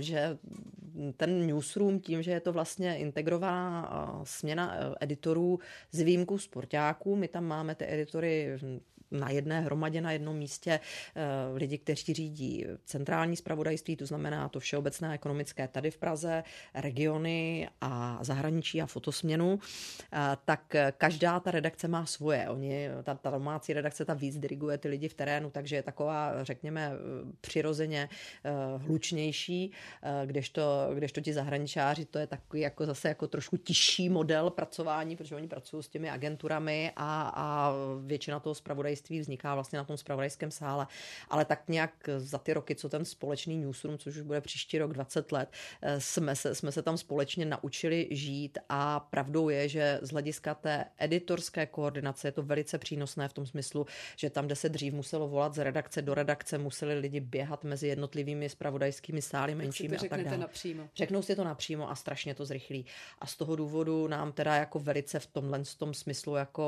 [0.00, 0.38] že
[1.16, 5.58] ten newsroom tím, že je to vlastně integrovaná směna editorů
[5.92, 8.58] z výjimku sportáků, my tam máme ty editory
[9.10, 11.22] na jedné hromadě, na jednom místě eh,
[11.54, 18.18] lidi, kteří řídí centrální spravodajství, to znamená to všeobecné ekonomické tady v Praze, regiony a
[18.22, 19.58] zahraničí a fotosměnu,
[20.12, 22.48] eh, tak každá ta redakce má svoje.
[22.48, 26.44] Oni, ta, ta domácí redakce ta víc diriguje ty lidi v terénu, takže je taková,
[26.44, 26.92] řekněme,
[27.40, 28.08] přirozeně
[28.44, 29.72] eh, hlučnější,
[30.26, 35.36] kdežto, kdežto ti zahraničáři, to je takový jako zase jako trošku tižší model pracování, protože
[35.36, 37.72] oni pracují s těmi agenturami a, a
[38.06, 40.86] většina toho spravodajství vzniká vlastně na tom spravodajském sále,
[41.28, 44.92] ale tak nějak za ty roky, co ten společný newsroom, což už bude příští rok
[44.92, 45.48] 20 let,
[45.82, 50.54] eh, jsme se, jsme se tam společně naučili žít a pravdou je, že z hlediska
[50.54, 54.94] té editorské koordinace je to velice přínosné v tom smyslu, že tam, kde se dřív
[54.94, 60.00] muselo volat z redakce do redakce, museli lidi běhat mezi jednotlivými spravodajskými sály menšími a
[60.08, 60.38] tak dále.
[60.38, 60.88] Napřímo.
[60.96, 62.86] Řeknou si to napřímo a strašně to zrychlí.
[63.18, 66.66] A z toho důvodu nám teda jako velice v tomhle v tom smyslu jako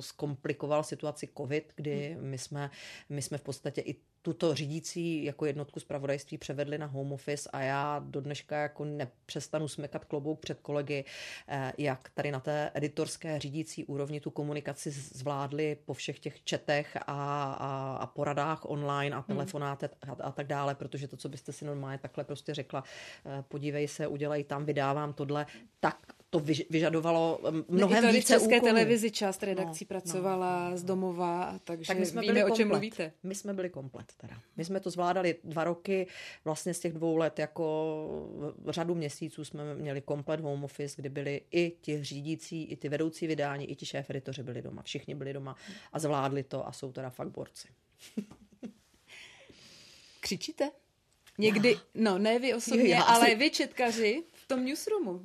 [0.00, 2.70] zkomplikoval si situaci COVID, kdy my jsme,
[3.08, 3.96] my jsme v podstatě i
[4.28, 9.68] tuto řídící jako jednotku zpravodajství převedli na home office a já do dneška jako nepřestanu
[9.68, 11.04] smekat klobouk před kolegy,
[11.48, 16.96] eh, jak tady na té editorské řídící úrovni tu komunikaci zvládli po všech těch četech
[16.96, 21.52] a, a, a poradách online a telefonátech a, a tak dále, protože to, co byste
[21.52, 22.84] si normálně takhle prostě řekla,
[23.26, 25.46] eh, podívej se, udělej tam, vydávám tohle,
[25.80, 28.72] tak to vyžadovalo mnohem ne, více České úkolů.
[28.72, 32.56] televizi část redakcí no, pracovala no, z domova, takže tak my jsme víme, byli o
[32.56, 33.12] čem mluvíte.
[33.22, 34.40] My jsme byli komplet teda.
[34.56, 36.06] My jsme to zvládali dva roky,
[36.44, 38.28] vlastně z těch dvou let jako
[38.68, 43.26] řadu měsíců jsme měli komplet home office, kdy byli i ti řídící, i ty vedoucí
[43.26, 44.82] vydání, i ti šéf editoři byli doma.
[44.82, 45.56] Všichni byli doma
[45.92, 47.68] a zvládli to a jsou teda fakt borci.
[50.20, 50.70] Křičíte?
[51.38, 55.20] Někdy, no ne vy osobně, jo, ale vy četkaři tom newsroomu.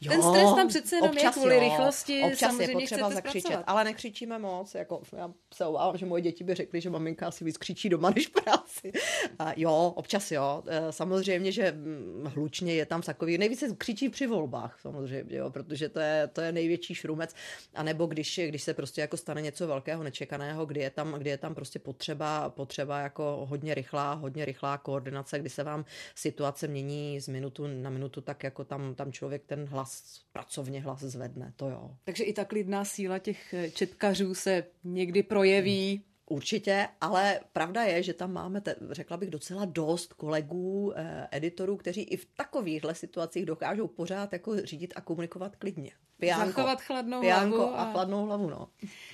[0.00, 2.22] Jo, Ten stres tam přece jenom je kvůli jo, rychlosti.
[2.22, 3.64] Občas je potřeba zakřičet, zpracovat.
[3.66, 4.74] ale nekřičíme moc.
[4.74, 8.10] Jako, já se obávám, že moje děti by řekly, že maminka asi víc křičí doma
[8.16, 8.92] než v práci.
[9.38, 10.62] A jo, občas jo.
[10.66, 15.88] E, samozřejmě, že mm, hlučně je tam takový, nejvíce křičí při volbách samozřejmě, jo, protože
[15.88, 17.34] to je, to je největší šrumec.
[17.74, 21.30] A nebo když, když se prostě jako stane něco velkého, nečekaného, kdy je tam, kdy
[21.30, 26.68] je tam prostě potřeba, potřeba jako hodně rychlá, hodně rychlá koordinace, kdy se vám situace
[26.68, 31.00] mění z minutu na minutu, tak jako jako tam, tam člověk ten hlas, pracovně hlas
[31.00, 31.96] zvedne, to jo.
[32.04, 38.14] Takže i ta klidná síla těch četkařů se někdy projeví Určitě, ale pravda je, že
[38.14, 43.46] tam máme, te, řekla bych, docela dost kolegů, eh, editorů, kteří i v takovýchhle situacích
[43.46, 45.90] dokážou pořád jako řídit a komunikovat klidně.
[46.18, 47.62] Piánko, Zachovat chladnou hlavu.
[47.62, 47.76] A...
[47.76, 48.68] a chladnou hlavu, no.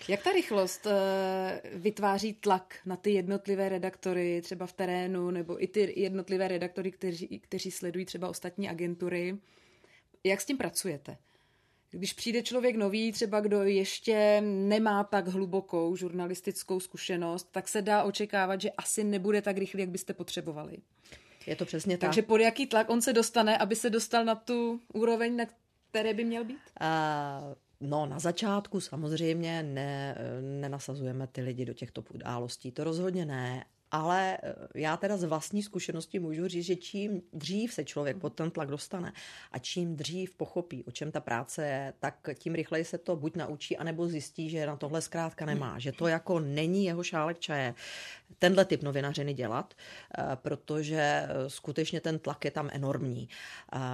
[0.08, 5.66] Jak ta rychlost eh, vytváří tlak na ty jednotlivé redaktory, třeba v terénu, nebo i
[5.66, 9.38] ty jednotlivé redaktory, kteří, kteří sledují třeba ostatní agentury?
[10.24, 11.16] Jak s tím pracujete?
[11.90, 18.02] Když přijde člověk nový, třeba kdo ještě nemá tak hlubokou žurnalistickou zkušenost, tak se dá
[18.02, 20.78] očekávat, že asi nebude tak rychlý, jak byste potřebovali.
[21.46, 22.08] Je to přesně tak.
[22.08, 25.44] Takže pod jaký tlak on se dostane, aby se dostal na tu úroveň, na
[25.90, 26.58] které by měl být?
[26.80, 33.64] Uh, No, na začátku samozřejmě ne, nenasazujeme ty lidi do těchto událostí, to rozhodně ne,
[33.90, 38.34] ale eh, já teda z vlastní zkušenosti můžu říct, že čím dřív se člověk pod
[38.34, 39.12] ten tlak dostane
[39.52, 43.36] a čím dřív pochopí, o čem ta práce je, tak tím rychleji se to buď
[43.36, 47.74] naučí, anebo zjistí, že na tohle zkrátka nemá, že to jako není jeho šálek čaje
[48.38, 49.74] tenhle typ novinařiny dělat,
[50.18, 53.28] eh, protože eh, skutečně ten tlak je tam enormní.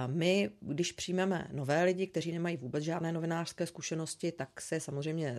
[0.07, 5.35] My, když přijmeme nové lidi, kteří nemají vůbec žádné novinářské zkušenosti, tak se samozřejmě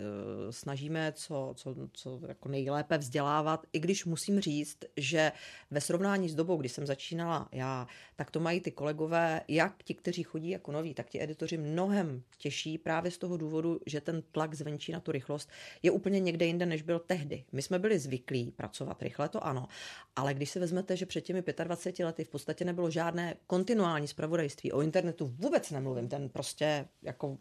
[0.49, 5.31] snažíme co, co, co jako nejlépe vzdělávat, i když musím říct, že
[5.71, 9.93] ve srovnání s dobou, kdy jsem začínala já, tak to mají ty kolegové, jak ti,
[9.93, 14.21] kteří chodí jako noví, tak ti editoři mnohem těžší právě z toho důvodu, že ten
[14.31, 15.49] tlak zvenčí na tu rychlost
[15.83, 17.43] je úplně někde jinde, než byl tehdy.
[17.51, 19.67] My jsme byli zvyklí pracovat rychle, to ano,
[20.15, 24.71] ale když si vezmete, že před těmi 25 lety v podstatě nebylo žádné kontinuální zpravodajství,
[24.71, 27.37] o internetu vůbec nemluvím, ten prostě jako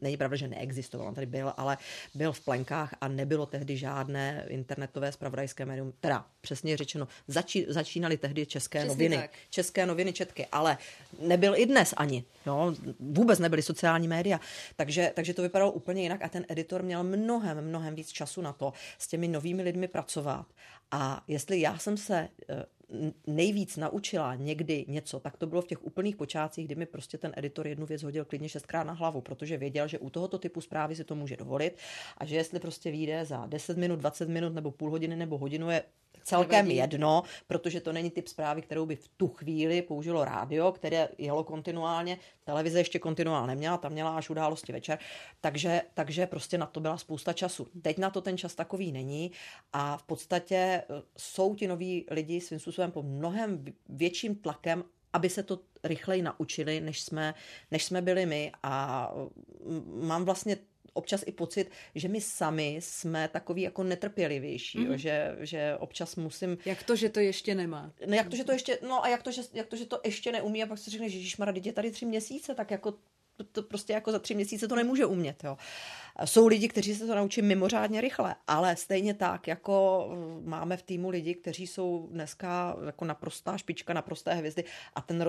[0.00, 1.78] není pravda, že neexistoval, on tady byl, ale
[2.14, 8.16] byl v plenkách a nebylo tehdy žádné internetové spravodajské médium, teda přesně řečeno, začí, začínaly
[8.16, 9.30] tehdy české Přesně noviny, tak.
[9.50, 10.78] české noviny četky, ale
[11.20, 14.40] nebyl i dnes ani, jo, vůbec nebyly sociální média,
[14.76, 18.52] takže, takže to vypadalo úplně jinak a ten editor měl mnohem, mnohem víc času na
[18.52, 20.46] to s těmi novými lidmi pracovat.
[20.90, 22.64] A jestli já jsem se eh,
[23.26, 27.32] nejvíc naučila někdy něco, tak to bylo v těch úplných počátcích, kdy mi prostě ten
[27.36, 30.96] editor jednu věc hodil klidně šestkrát na hlavu, protože věděl, že u tohoto typu zprávy
[30.96, 31.78] si to může dovolit
[32.18, 35.70] a že jestli prostě vyjde za 10 minut, 20 minut nebo půl hodiny nebo hodinu
[35.70, 35.82] je
[36.24, 41.08] celkem jedno, protože to není typ zprávy, kterou by v tu chvíli použilo rádio, které
[41.18, 44.98] jelo kontinuálně, televize ještě kontinuálně neměla, tam měla až události večer,
[45.40, 47.68] takže, takže prostě na to byla spousta času.
[47.82, 49.32] Teď na to ten čas takový není
[49.72, 50.84] a v podstatě eh,
[51.16, 56.80] jsou ti noví lidi svým způsobem pod mnohem větším tlakem, aby se to rychleji naučili,
[56.80, 57.34] než jsme,
[57.70, 59.10] než jsme byli my a
[59.64, 60.56] mm, mám vlastně
[60.96, 64.86] občas i pocit, že my sami jsme takový jako netrpělivější, mm.
[64.86, 66.58] jo, že, že občas musím...
[66.64, 67.92] Jak to, že to ještě nemá?
[68.06, 70.00] No jak to, že to ještě, no a jak to, že, jak to, že to
[70.04, 72.94] ještě neumí a pak si řekne, že Ježišmara, je tady tři měsíce, tak jako
[73.44, 75.44] to, prostě jako za tři měsíce to nemůže umět.
[75.44, 75.56] Jo.
[76.24, 80.82] Jsou lidi, kteří se to naučí mimořádně rychle, ale stejně tak, jako mm, máme v
[80.82, 85.20] týmu lidi, kteří jsou dneska jako naprostá špička, naprosté hvězdy a ten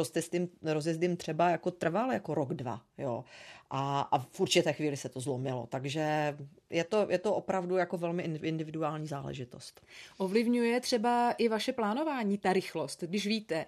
[0.63, 2.81] rozjezd jim třeba jako trval jako rok, dva.
[2.97, 3.23] Jo.
[3.69, 5.67] A, a v určité chvíli se to zlomilo.
[5.69, 6.37] Takže
[6.69, 9.81] je to, je to opravdu jako velmi individuální záležitost.
[10.17, 13.65] Ovlivňuje třeba i vaše plánování, ta rychlost, když víte,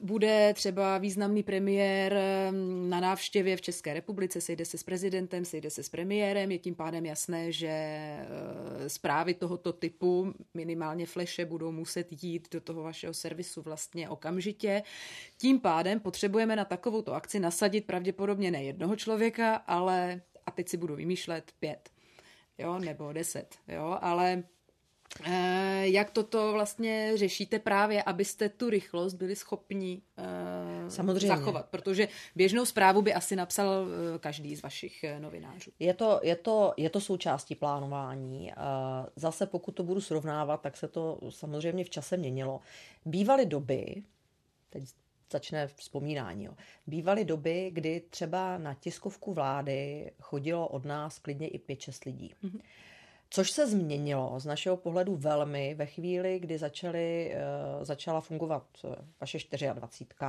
[0.00, 2.18] bude třeba významný premiér
[2.50, 6.58] mm, na návštěvě v České republice, sejde se s prezidentem, sejde se s premiérem, je
[6.58, 8.28] tím pádem jasné, že e,
[8.86, 14.82] zprávy tohoto typu, minimálně fleše, budou muset jít do toho vašeho servisu vlastně okamžitě.
[15.38, 20.76] Tím pádem potřebujeme na takovouto akci nasadit pravděpodobně ne jednoho člověka, ale, a teď si
[20.76, 21.90] budu vymýšlet, pět,
[22.58, 24.57] jo, nebo deset, jo, ale Eh,
[25.82, 31.28] jak toto vlastně řešíte právě, abyste tu rychlost byli schopni uh, Samozřejmě.
[31.28, 31.66] zachovat?
[31.70, 35.70] Protože běžnou zprávu by asi napsal uh, každý z vašich novinářů.
[35.78, 38.52] Je to, je to, je to součástí plánování.
[39.16, 42.60] Zase pokud to budu srovnávat, tak se to samozřejmě v čase měnilo.
[43.04, 44.02] Bývaly doby,
[44.70, 44.84] teď
[45.32, 46.44] začne vzpomínání.
[46.44, 46.52] Jo.
[46.86, 52.34] Bývaly doby, kdy třeba na tiskovku vlády chodilo od nás klidně i 5-6 lidí.
[52.44, 52.60] Mm-hmm.
[53.30, 57.34] Což se změnilo z našeho pohledu velmi ve chvíli, kdy začaly,
[57.78, 59.38] uh, začala fungovat eh, vaše
[59.74, 60.28] 24,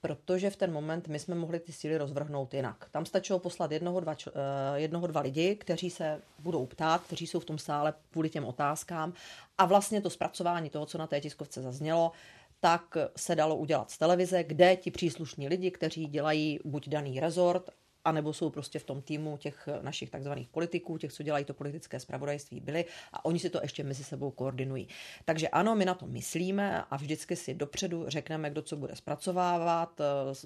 [0.00, 2.88] protože v ten moment my jsme mohli ty síly rozvrhnout jinak.
[2.90, 4.32] Tam stačilo poslat jednoho dva, uh,
[4.74, 9.12] jednoho, dva lidi, kteří se budou ptát, kteří jsou v tom sále kvůli těm otázkám
[9.58, 12.12] a vlastně to zpracování toho, co na té tiskovce zaznělo,
[12.60, 17.70] tak se dalo udělat z televize, kde ti příslušní lidi, kteří dělají buď daný rezort,
[18.04, 22.00] anebo jsou prostě v tom týmu těch našich takzvaných politiků, těch, co dělají to politické
[22.00, 24.88] spravodajství, byli a oni si to ještě mezi sebou koordinují.
[25.24, 30.00] Takže ano, my na to myslíme a vždycky si dopředu řekneme, kdo co bude zpracovávat.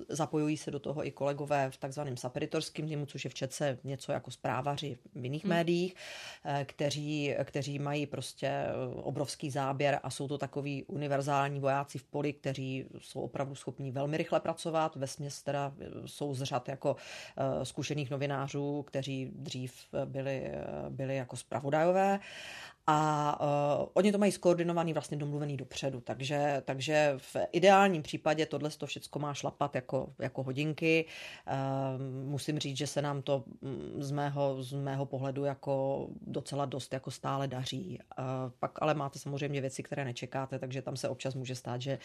[0.09, 4.13] Zapojují se do toho i kolegové v takzvaném saperitorském týmu, což je v Čece něco
[4.13, 5.51] jako zprávaři v jiných hmm.
[5.55, 5.95] médiích,
[6.45, 12.33] eh, kteří, kteří mají prostě obrovský záběr a jsou to takový univerzální vojáci v poli,
[12.33, 14.97] kteří jsou opravdu schopní velmi rychle pracovat.
[14.97, 15.73] Ve směs teda
[16.07, 16.97] jsou z řad jako
[17.37, 19.73] Eh, zkušených novinářů, kteří dřív
[20.05, 22.21] byli, eh, byli jako spravodajové
[22.91, 28.71] a uh, oni to mají skoordinovaný, vlastně domluvený dopředu, takže, takže v ideálním případě tohle
[28.71, 31.05] to všechno má šlapat jako, jako hodinky.
[31.47, 36.65] Uh, musím říct, že se nám to mm, z mého, z mého pohledu jako docela
[36.65, 37.99] dost jako stále daří.
[38.19, 38.25] Uh,
[38.59, 41.99] pak ale máte samozřejmě věci, které nečekáte, takže tam se občas může stát, že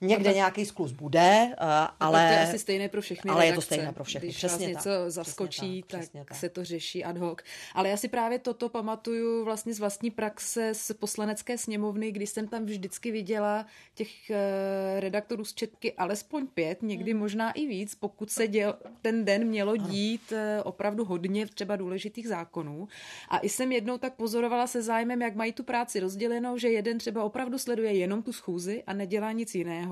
[0.00, 1.54] Někde nějaký sklus bude,
[2.00, 2.28] ale...
[2.28, 3.52] To je asi stejné pro všechny Ale redakce.
[3.52, 6.24] je to stejné pro všechny, Když přesně vás něco tak, zaskočí, přesně tak, tak, přesně
[6.24, 6.38] tak.
[6.38, 7.38] se to řeší ad hoc.
[7.74, 12.48] Ale já si právě toto pamatuju vlastně z vlastní praxe z poslanecké sněmovny, kdy jsem
[12.48, 17.20] tam vždycky viděla těch eh, redaktorů z Četky alespoň pět, někdy Hmm.
[17.20, 22.28] možná i víc, pokud se děl, ten den mělo dít eh, opravdu hodně třeba důležitých
[22.28, 22.88] zákonů.
[23.28, 26.98] A i jsem jednou tak pozorovala se zájmem, jak mají tu práci rozdělenou, že jeden
[26.98, 29.87] třeba opravdu sleduje jenom tu schůzi a nedělá nic jiného.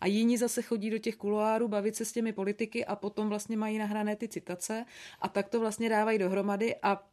[0.00, 3.56] A jiní zase chodí do těch kuloárů bavit se s těmi politiky a potom vlastně
[3.56, 4.84] mají nahrané ty citace
[5.20, 6.76] a tak to vlastně dávají dohromady.
[6.82, 7.06] A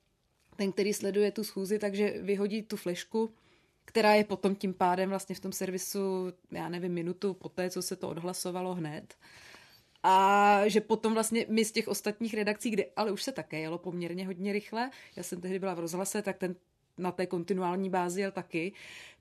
[0.55, 3.34] ten, který sleduje tu schůzi, takže vyhodí tu flešku,
[3.86, 7.95] která je potom tím pádem vlastně v tom servisu, já nevím, minutu poté, co se
[7.95, 9.15] to odhlasovalo hned.
[10.03, 13.78] A že potom vlastně my z těch ostatních redakcí, kde ale už se také jelo
[13.78, 16.55] poměrně hodně rychle, já jsem tehdy byla v rozhlase, tak ten
[16.97, 18.73] na té kontinuální bázi jel taky,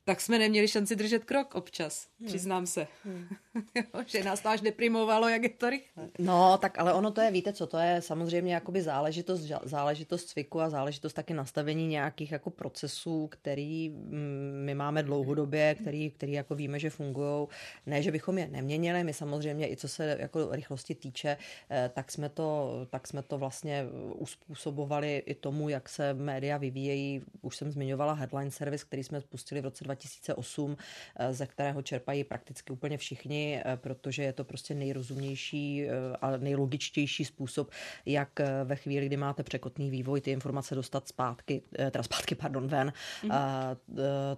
[0.06, 2.28] tak jsme neměli šanci držet krok občas, hmm.
[2.28, 2.86] přiznám se.
[3.04, 3.28] Hmm.
[4.06, 6.08] že nás to až deprimovalo, jak je to rychle.
[6.18, 10.60] No, tak ale ono to je, víte co, to je samozřejmě jakoby záležitost, záležitost cviku
[10.60, 16.54] a záležitost taky nastavení nějakých jako procesů, který mm, my máme dlouhodobě, který, který jako
[16.54, 17.48] víme, že fungují.
[17.86, 21.36] Ne, že bychom je neměnili, my samozřejmě i co se jako rychlosti týče,
[21.70, 23.84] eh, tak jsme to, tak jsme to vlastně
[24.14, 27.22] uspůsobovali i tomu, jak se média vyvíjejí.
[27.42, 30.76] Už jsem zmiňovala Headline Service, který jsme spustili v roce 2008,
[31.16, 36.36] eh, ze kterého čerpají prakticky úplně všichni, eh, protože je to prostě nejrozumnější eh, a
[36.36, 37.70] nejlogičtější způsob,
[38.06, 38.28] jak
[38.64, 42.92] ve chvíli, kdy máte překotný vývoj, ty informace dostat zpátky, teda zpátky, pardon, ven.
[43.22, 43.32] Mm.
[43.32, 43.76] A,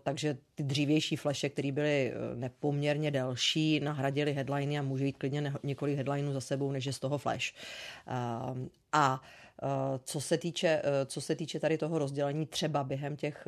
[0.03, 5.97] takže ty dřívější fleše, které byly nepoměrně delší, nahradily headliny a může jít klidně několik
[5.97, 7.55] headlinů za sebou, než je z toho flash.
[8.07, 8.55] A,
[8.93, 9.23] a
[10.05, 13.45] co se, týče, co se týče tady toho rozdělení třeba během, těch,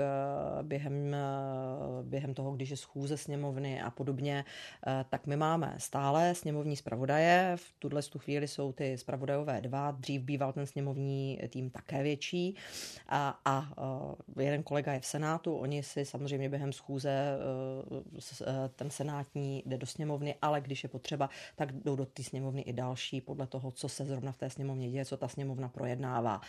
[0.63, 1.17] během,
[2.03, 4.45] během toho, když je schůze sněmovny a podobně,
[5.09, 7.53] tak my máme stále sněmovní zpravodaje.
[7.57, 9.91] V tuhle tu chvíli jsou ty zpravodajové dva.
[9.91, 12.57] Dřív býval ten sněmovní tým také větší.
[13.09, 13.73] A, a
[14.39, 15.57] jeden kolega je v Senátu.
[15.57, 17.39] Oni si samozřejmě během schůze
[18.77, 22.73] ten senátní jde do sněmovny, ale když je potřeba, tak jdou do té sněmovny i
[22.73, 26.41] další podle toho, co se zrovna v té sněmovně děje, co ta sněmovna projedná projednává.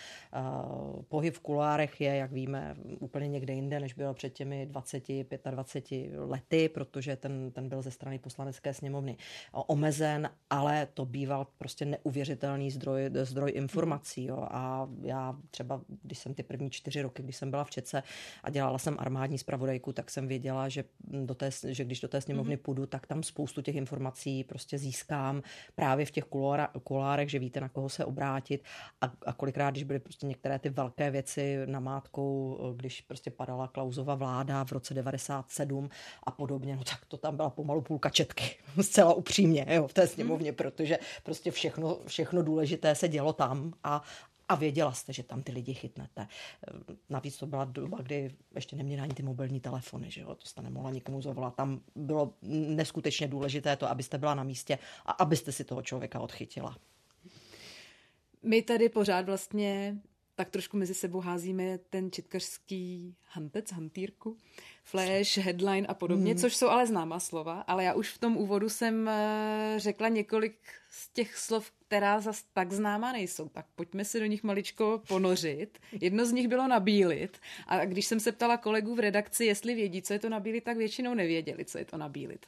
[1.08, 5.04] Pohyb v kulárech je, jak víme, úplně někde jinde, než bylo před těmi 20,
[5.52, 9.18] 25 lety, protože ten, ten byl ze strany poslanecké sněmovny
[9.52, 14.26] omezen, ale to býval prostě neuvěřitelný zdroj, zdroj informací.
[14.26, 14.48] Jo.
[14.52, 18.04] A já třeba, když jsem ty první čtyři roky, když jsem byla v Čece
[18.44, 20.84] a dělala jsem armádní zpravodajku, tak jsem věděla, že,
[21.26, 22.62] do té, že když do té sněmovny mm-hmm.
[22.62, 25.44] půjdu, tak tam spoustu těch informací prostě získám
[25.76, 26.26] právě v těch
[26.84, 28.64] kulárech, že víte, na koho se obrátit
[29.02, 34.16] a, a kolikrát, když byly prostě některé ty velké věci namátkou, když prostě padala Klausova
[34.16, 35.90] vláda v roce 97
[36.24, 38.44] a podobně, no tak to tam byla pomalu půlka četky,
[38.82, 44.02] zcela upřímně, jo, v té sněmovně, protože prostě všechno, všechno důležité se dělo tam a,
[44.50, 46.28] a věděla jste, že tam ty lidi chytnete.
[47.10, 50.36] Navíc to byla doba, kdy ještě neměli ani ty mobilní telefony, že jo?
[50.36, 51.56] to jste nemohla nikomu zavolat.
[51.56, 52.34] Tam bylo
[52.78, 56.78] neskutečně důležité to, abyste byla na místě a abyste si toho člověka odchytila.
[58.44, 59.98] My tady pořád vlastně
[60.36, 64.38] tak trošku mezi sebou házíme ten čitkařský hantec, hantýrku,
[64.84, 66.40] flash, headline a podobně, mm.
[66.40, 69.10] což jsou ale známá slova, ale já už v tom úvodu jsem
[69.78, 70.56] řekla několik
[70.90, 73.50] z těch slov, která zas tak známá nejsou.
[73.50, 75.80] Tak pojďme se do nich maličko ponořit.
[76.02, 77.38] Jedno z nich bylo nabílit
[77.68, 80.78] a když jsem se ptala kolegů v redakci, jestli vědí, co je to nabílit, tak
[80.78, 82.46] většinou nevěděli, co je to nabílit.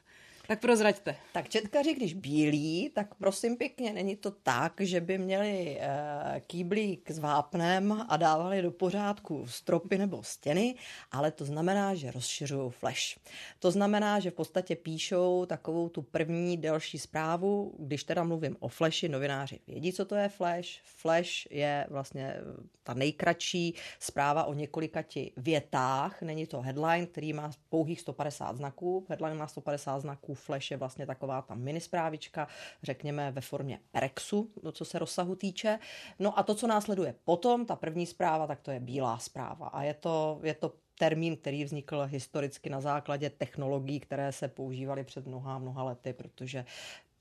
[0.47, 1.15] Tak prozraďte.
[1.33, 7.11] Tak četkaři, když bílí, tak prosím pěkně, není to tak, že by měli e, kýblík
[7.11, 10.75] s vápnem a dávali do pořádku stropy nebo stěny,
[11.11, 13.19] ale to znamená, že rozšiřují flash.
[13.59, 18.67] To znamená, že v podstatě píšou takovou tu první delší zprávu, když teda mluvím o
[18.67, 20.81] flashi, novináři vědí, co to je flash.
[20.83, 22.35] Flash je vlastně
[22.83, 29.35] ta nejkratší zpráva o několikati větách, není to headline, který má pouhých 150 znaků, headline
[29.35, 32.47] má 150 znaků, Flash je vlastně taková ta minisprávička,
[32.83, 35.79] řekněme ve formě Rexu, co se rozsahu týče.
[36.19, 39.67] No a to, co následuje potom, ta první zpráva, tak to je bílá zpráva.
[39.67, 45.03] A je to, je to termín, který vznikl historicky na základě technologií, které se používaly
[45.03, 46.65] před mnoha mnoha lety, protože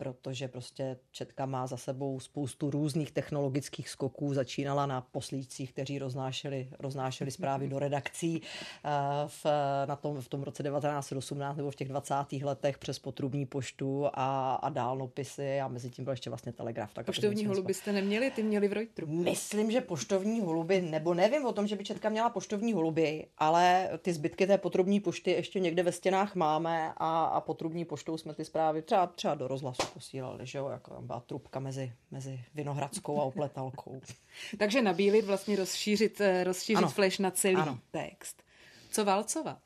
[0.03, 4.35] protože prostě Četka má za sebou spoustu různých technologických skoků.
[4.35, 8.43] Začínala na poslíčcích, kteří roznášeli, roznášeli zprávy do redakcí
[8.85, 8.89] eh,
[9.27, 9.47] v,
[9.87, 12.15] na tom, v tom roce 1918 nebo v těch 20.
[12.43, 16.95] letech přes potrubní poštu a, a dálnopisy a mezi tím byl ještě vlastně telegraf.
[16.95, 19.07] Tak poštovní holuby jste neměli, ty měli v Reutru.
[19.07, 23.91] Myslím, že poštovní holuby, nebo nevím o tom, že by Četka měla poštovní holuby, ale
[24.03, 28.35] ty zbytky té potrubní pošty ještě někde ve stěnách máme a, a potrubní poštou jsme
[28.35, 32.45] ty zprávy třeba, třeba do rozhlasu posílali, že jo, jako tam byla trubka mezi, mezi
[32.55, 34.01] Vinohradskou a Opletalkou.
[34.59, 36.89] Takže nabílit, vlastně rozšířit, eh, rozšířit ano.
[36.89, 37.79] flash na celý ano.
[37.91, 38.43] text.
[38.91, 39.59] Co válcovat?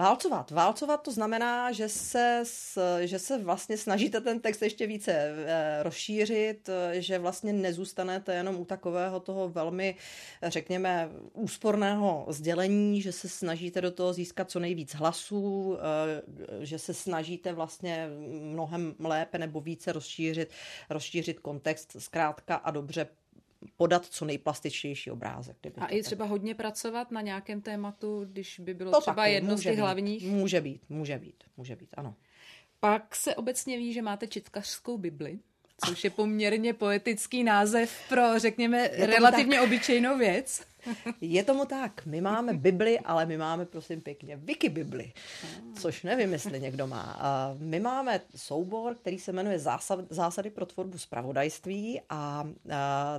[0.00, 0.50] Válcovat.
[0.50, 2.42] Válcovat to znamená, že se,
[3.00, 8.56] že se vlastně snažíte ten text ještě více eh, rozšířit, eh, že vlastně nezůstanete jenom
[8.56, 9.96] u takového toho velmi,
[10.42, 16.94] řekněme, úsporného sdělení, že se snažíte do toho získat co nejvíc hlasů, eh, že se
[16.94, 18.08] snažíte vlastně
[18.40, 20.50] mnohem lépe nebo více rozšířit,
[20.90, 23.08] rozšířit kontext zkrátka a dobře
[23.76, 25.56] podat co nejplastičnější obrázek.
[25.76, 26.30] A i třeba tak.
[26.30, 29.80] hodně pracovat na nějakém tématu, když by bylo to třeba taky, jedno z těch být,
[29.80, 30.30] hlavních?
[30.30, 32.14] Může být, může být, může být, ano.
[32.80, 35.38] Pak se obecně ví, že máte četkařskou Bibli,
[35.86, 39.64] což je poměrně poetický název pro, řekněme, relativně tak.
[39.66, 40.62] obyčejnou věc.
[41.20, 42.06] Je tomu tak.
[42.06, 45.12] My máme Bibli, ale my máme, prosím pěkně, Wiki Bibli,
[45.74, 47.20] což nevím, jestli někdo má.
[47.58, 52.48] My máme soubor, který se jmenuje Zásad, Zásady pro tvorbu zpravodajství a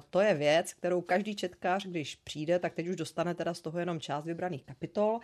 [0.09, 3.79] to je věc, kterou každý četkář, když přijde, tak teď už dostane teda z toho
[3.79, 5.19] jenom část vybraných kapitol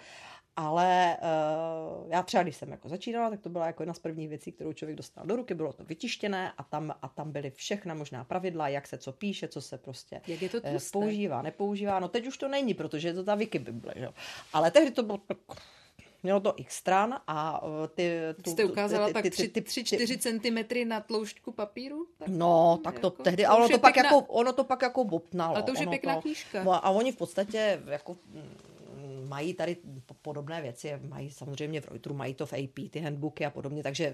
[0.57, 4.29] ale uh, já třeba, když jsem jako začínala, tak to byla jako jedna z prvních
[4.29, 7.93] věcí, kterou člověk dostal do ruky, bylo to vytištěné a tam, a tam byly všechna
[7.93, 11.99] možná pravidla, jak se co píše, co se prostě jak je to uh, používá, nepoužívá.
[11.99, 14.09] No teď už to není, protože je to ta Wikibible, že?
[14.53, 15.19] ale tehdy to bylo
[16.23, 18.11] Mělo to x stran a eh, ty...
[18.43, 22.07] Tu, Jste ukázala ty, ty, tak 3-4 cm na tloušťku papíru?
[22.17, 24.09] Tak, no, tak to jako, tehdy, ale ono to, pak pěkná...
[24.09, 25.55] jako, ono to pak jako bopnalo.
[25.55, 26.63] Ale to už je pěkná to, knížka.
[26.63, 28.17] No, a oni v podstatě jako
[29.27, 29.77] mají tady
[30.21, 34.13] podobné věci, mají samozřejmě v Reuteru, mají to v AP, ty handbooky a podobně, takže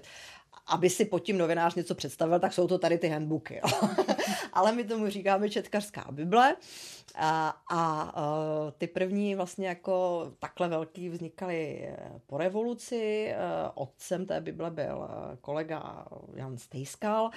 [0.66, 3.60] aby si pod tím novinář něco představil, tak jsou to tady ty handbooky.
[4.52, 6.56] Ale my tomu říkáme četkařská Bible.
[7.14, 8.14] A, a
[8.78, 11.96] ty první vlastně jako takhle velký vznikaly eh,
[12.26, 13.28] po revoluci.
[13.28, 13.36] Eh,
[13.74, 15.08] otcem té Bible byl
[15.40, 17.30] kolega Jan Stejskal,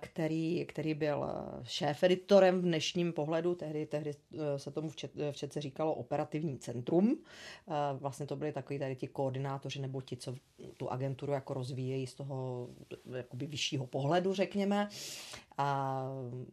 [0.00, 1.26] který, který byl
[1.62, 3.54] šéf-editorem v dnešním pohledu.
[3.54, 4.14] Tehdy, tehdy
[4.56, 7.07] se tomu v, Čet, v říkalo operativní centrum.
[7.98, 10.34] Vlastně to byli takový tady ti koordinátoři nebo ti, co
[10.76, 12.68] tu agenturu jako rozvíjejí z toho
[13.16, 14.88] jakoby vyššího pohledu, řekněme.
[15.58, 16.02] A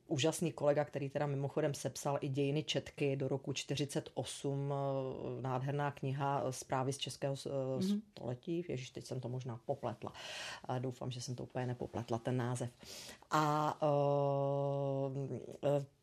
[0.08, 6.44] úžasný kolega, který teda mimochodem sepsal i dějiny Četky do roku 48, eh, nádherná kniha
[6.46, 8.02] eh, zprávy z českého mm-hmm.
[8.12, 8.66] století.
[8.68, 10.14] Ježíš, teď jsem to možná popletla.
[10.66, 12.70] A doufám, že jsem to úplně nepopletla, ten název.
[13.32, 13.78] A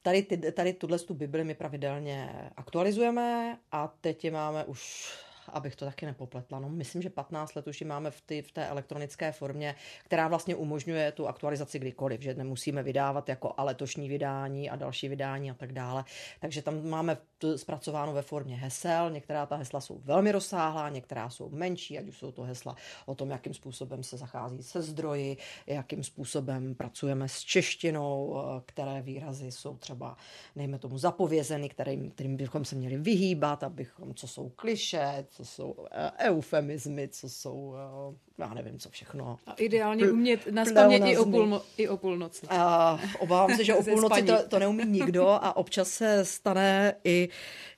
[0.03, 0.22] tady,
[0.53, 5.12] tady tuhle tu Bibli my pravidelně aktualizujeme a teď je máme už
[5.53, 6.61] abych to taky nepopletla.
[6.61, 9.74] No, myslím, že 15 let už ji máme v, ty, v té elektronické formě,
[10.05, 15.09] která vlastně umožňuje tu aktualizaci kdykoliv, že nemusíme vydávat jako a letošní vydání a další
[15.09, 16.05] vydání a tak dále.
[16.40, 17.16] Takže tam máme
[17.57, 19.11] zpracováno ve formě hesel.
[19.11, 22.76] Některá ta hesla jsou velmi rozsáhlá, některá jsou menší, ať už jsou to hesla
[23.07, 25.36] o tom, jakým způsobem se zachází se zdroji,
[25.66, 30.16] jakým způsobem pracujeme s češtinou, eh, které výrazy jsou třeba,
[30.57, 35.86] nejme tomu, zapovězeny, kterým, kterým bychom se měli vyhýbat, abychom, co jsou kliše, co jsou
[35.90, 39.38] eh, eufemizmy, co jsou, eh, já nevím, co všechno.
[39.46, 42.46] A ideálně umět naspamět i o, půl, i o půlnoci.
[42.50, 47.28] A obávám se, že o půlnoci to, to neumí nikdo a občas se stane i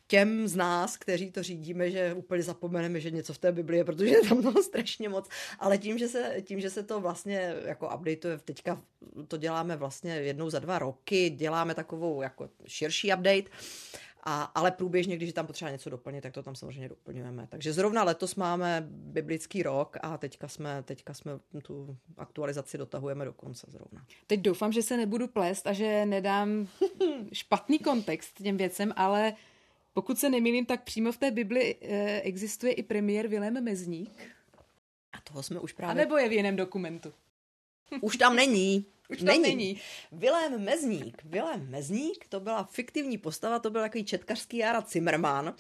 [0.07, 3.85] těm z nás, kteří to řídíme, že úplně zapomeneme, že něco v té Biblii je,
[3.85, 5.29] protože je tam toho strašně moc,
[5.59, 8.81] ale tím, že se, tím, že se to vlastně jako updateuje, teďka
[9.29, 13.51] to děláme vlastně jednou za dva roky, děláme takovou jako širší update,
[14.27, 17.47] a, ale průběžně, když je tam potřeba něco doplnit, tak to tam samozřejmě doplňujeme.
[17.51, 23.33] Takže zrovna letos máme biblický rok a teďka jsme, teďka jsme tu aktualizaci dotahujeme do
[23.33, 24.07] konce zrovna.
[24.27, 26.69] Teď doufám, že se nebudu plést a že nedám
[27.33, 29.35] špatný kontext těm věcem, ale
[29.93, 34.23] pokud se nemýlím, tak přímo v té Bibli eh, existuje i premiér Vilém Mezník.
[35.13, 36.03] A toho jsme už právě...
[36.03, 37.13] A nebo je v jiném dokumentu?
[38.01, 38.87] Už tam není.
[39.11, 39.43] Už není.
[39.43, 39.81] není.
[40.13, 41.23] Vilém Mezník.
[41.25, 45.55] Vilém Mezník, to byla fiktivní postava, to byl takový četkařský Jara Zimmerman,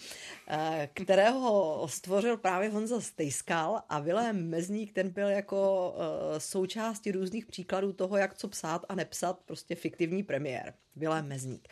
[0.48, 7.46] eh, kterého stvořil právě Honza Stejskal a Vilém Mezník, ten byl jako eh, součástí různých
[7.46, 10.74] příkladů toho, jak co psát a nepsat, prostě fiktivní premiér.
[10.96, 11.68] Vilém Mezník.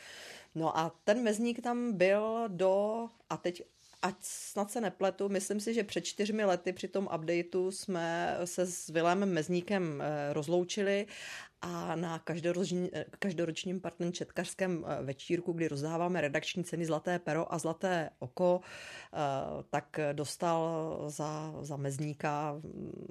[0.54, 3.62] No a ten Mezník tam byl do, a teď
[4.02, 8.66] ať snad se nepletu, myslím si, že před čtyřmi lety při tom updateu jsme se
[8.66, 11.06] s Vilémem Mezníkem eh, rozloučili
[11.62, 18.10] a na každoroční, každoročním partner četkařském večírku, kdy rozdáváme redakční ceny Zlaté pero a Zlaté
[18.18, 18.60] oko,
[19.70, 22.60] tak dostal za, za mezníka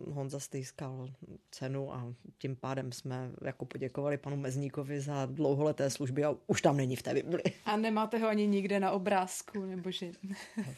[0.07, 1.09] Honza Stejskal
[1.51, 6.77] cenu a tím pádem jsme jako poděkovali panu Mezníkovi za dlouholeté služby a už tam
[6.77, 7.43] není v té Bibli.
[7.65, 10.11] A nemáte ho ani nikde na obrázku, nebo že...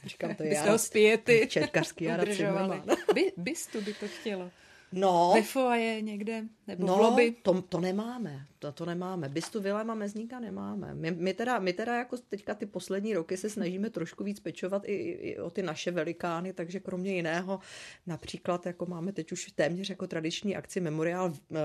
[0.05, 2.81] Říkám, to je ho zpějety Četkařský udržovali.
[3.13, 4.51] By, bystu by to chtělo.
[4.93, 5.31] No.
[5.35, 6.43] Ve foaje někde?
[6.67, 7.35] Nebo no, v lobby?
[7.43, 8.45] To, to nemáme.
[8.59, 9.29] To, to nemáme.
[9.29, 10.93] Bystu Vilema Mezníka nemáme.
[10.93, 14.81] My, my, teda, my teda jako teďka ty poslední roky se snažíme trošku víc pečovat
[14.85, 17.59] i, i o ty naše velikány, takže kromě jiného
[18.07, 21.57] například jako máme teď už téměř jako tradiční akci Memoriál, uh,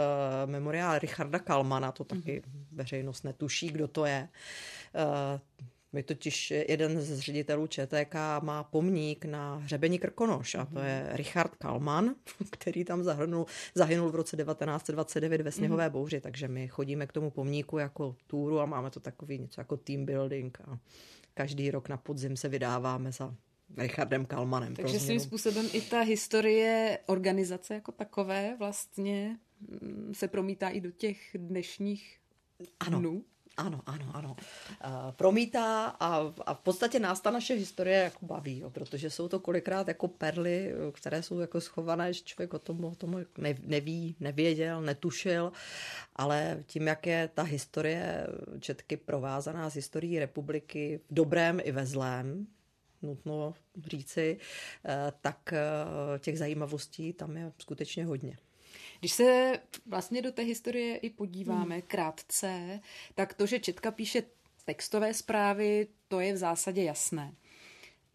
[0.47, 2.65] memoriál Richarda Kalmana, to taky mm-hmm.
[2.73, 4.29] veřejnost netuší, kdo to je.
[4.95, 5.41] Uh,
[5.93, 11.55] my totiž jeden z ředitelů ČTK má pomník na hřebení Krkonoš a to je Richard
[11.55, 12.15] Kalman,
[12.51, 15.93] který tam zahrnul, zahynul v roce 1929 ve sněhové mhm.
[15.93, 19.77] bouři, takže my chodíme k tomu pomníku jako túru a máme to takový něco jako
[19.77, 20.79] team building a
[21.35, 23.35] každý rok na podzim se vydáváme za
[23.77, 24.75] Richardem Kalmanem.
[24.75, 30.91] Takže svým způsobem i ta historie organizace jako takové vlastně mm, se promítá i do
[30.91, 32.19] těch dnešních
[32.81, 32.99] ano.
[32.99, 33.25] dnů.
[33.59, 34.37] Ano, ano, ano.
[34.85, 39.29] Uh, promítá a, a v podstatě nás ta naše historie jako baví, jo, protože jsou
[39.29, 43.25] to kolikrát jako perly, které jsou jako schované, že člověk o tom, o tom
[43.63, 45.53] neví, nevěděl, netušil,
[46.17, 48.27] ale tím, jak je ta historie
[48.61, 52.47] Četky provázaná s historií republiky v dobrém i ve zlém,
[53.03, 53.55] nutno
[53.87, 54.39] říci,
[54.85, 58.37] eh, tak eh, těch zajímavostí tam je skutečně hodně.
[59.01, 61.83] Když se vlastně do té historie i podíváme hmm.
[61.87, 62.81] krátce,
[63.15, 64.23] tak to, že Četka píše
[64.65, 67.35] textové zprávy, to je v zásadě jasné.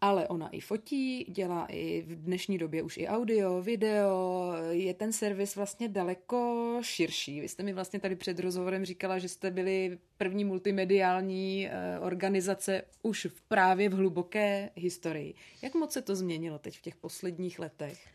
[0.00, 5.12] Ale ona i fotí, dělá i v dnešní době už i audio, video, je ten
[5.12, 7.40] servis vlastně daleko širší.
[7.40, 12.82] Vy jste mi vlastně tady před rozhovorem říkala, že jste byli první multimediální eh, organizace
[13.02, 15.34] už v právě v hluboké historii.
[15.62, 18.13] Jak moc se to změnilo teď v těch posledních letech?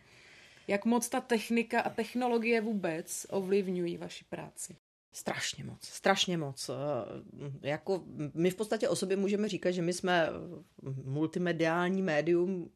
[0.70, 4.78] Jak moc ta technika a technologie vůbec ovlivňují vaši práci?
[5.12, 6.70] Strašně moc, strašně moc.
[6.70, 6.74] Eh,
[7.62, 8.04] jako
[8.34, 10.30] my v podstatě o sobě můžeme říkat, že my jsme
[11.04, 12.72] multimediální médium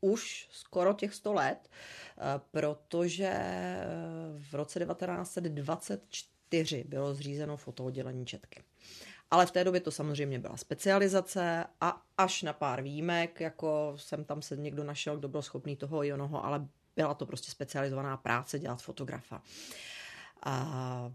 [0.00, 3.32] už skoro těch 100 let, eh, protože
[4.38, 8.62] v roce 1924 bylo zřízeno fotooddělení Četky.
[9.30, 14.24] Ale v té době to samozřejmě byla specializace a až na pár výjimek, jako jsem
[14.24, 18.16] tam se někdo našel, kdo byl schopný toho i onoho, ale byla to prostě specializovaná
[18.16, 19.42] práce dělat fotografa.
[20.42, 21.12] A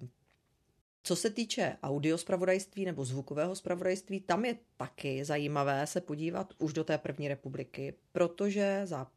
[1.03, 6.73] co se týče audio spravodajství nebo zvukového spravodajství, tam je taky zajímavé se podívat už
[6.73, 9.07] do té první republiky, protože za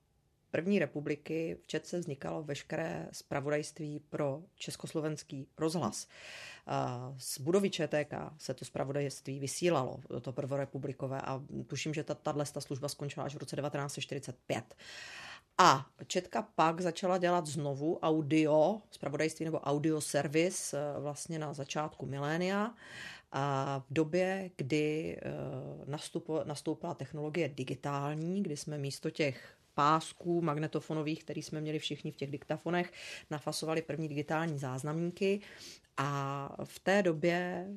[0.51, 6.09] první republiky v Četce vznikalo veškeré spravodajství pro československý rozhlas.
[7.19, 13.27] Z budovy ČTK se to spravodajství vysílalo, to prvorepublikové, a tuším, že tato služba skončila
[13.27, 14.75] až v roce 1945.
[15.59, 22.07] A Četka pak začala dělat znovu audio, zpravodajství nebo audio servis eh, vlastně na začátku
[22.07, 22.75] milénia.
[23.33, 31.43] A v době, kdy eh, nastoupila technologie digitální, kdy jsme místo těch pásků magnetofonových, který
[31.43, 32.93] jsme měli všichni v těch diktafonech,
[33.31, 35.41] nafasovali první digitální záznamníky
[35.97, 37.69] a v té době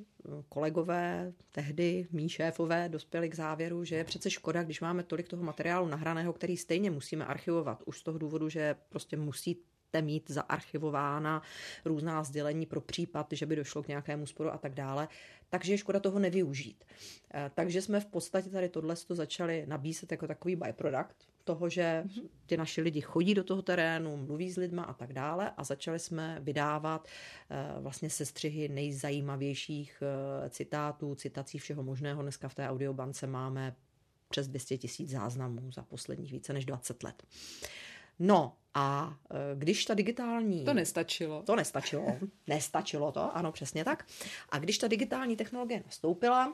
[0.49, 5.43] kolegové, tehdy mý šéfové, dospěli k závěru, že je přece škoda, když máme tolik toho
[5.43, 9.57] materiálu nahraného, který stejně musíme archivovat, už z toho důvodu, že prostě musí
[10.01, 11.41] mít zaarchivována
[11.85, 15.07] různá sdělení pro případ, že by došlo k nějakému sporu a tak dále,
[15.49, 16.85] takže je škoda toho nevyužít.
[17.33, 22.03] Eh, takže jsme v podstatě tady tohle začali nabízet jako takový byproduct toho, že
[22.45, 25.99] ti naši lidi chodí do toho terénu, mluví s lidma a tak dále a začali
[25.99, 32.21] jsme vydávat eh, vlastně sestřihy nejzajímavějších eh, citátů, citací všeho možného.
[32.21, 33.75] Dneska v té audiobance máme
[34.29, 37.23] přes 200 tisíc záznamů za posledních více než 20 let.
[38.19, 40.65] No a e, když ta digitální...
[40.65, 41.43] To nestačilo.
[41.43, 42.17] To nestačilo.
[42.47, 44.05] Nestačilo to, ano, přesně tak.
[44.49, 46.53] A když ta digitální technologie nastoupila,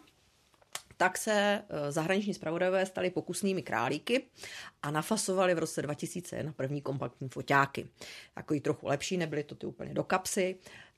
[0.98, 4.26] tak se e, zahraniční zpravodajové stali pokusnými králíky
[4.82, 7.88] a nafasovali v roce 2001 první kompaktní foťáky.
[8.34, 10.56] Takový trochu lepší, nebyly to ty úplně do kapsy,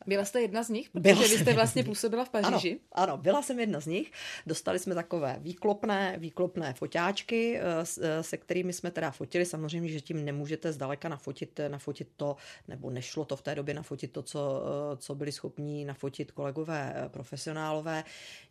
[0.07, 0.89] byla jste jedna z nich?
[0.89, 2.79] Protože byla vy jste vlastně působila v Paříži.
[2.91, 4.11] Ano, ano, byla jsem jedna z nich.
[4.47, 7.63] Dostali jsme takové výklopné, výklopné foťáčky, eh,
[8.01, 9.45] eh, se kterými jsme teda fotili.
[9.45, 12.35] Samozřejmě, že tím nemůžete zdaleka nafotit, nafotit to,
[12.67, 17.09] nebo nešlo to v té době nafotit to, co, eh, co byli schopní nafotit kolegové
[17.11, 18.03] profesionálové.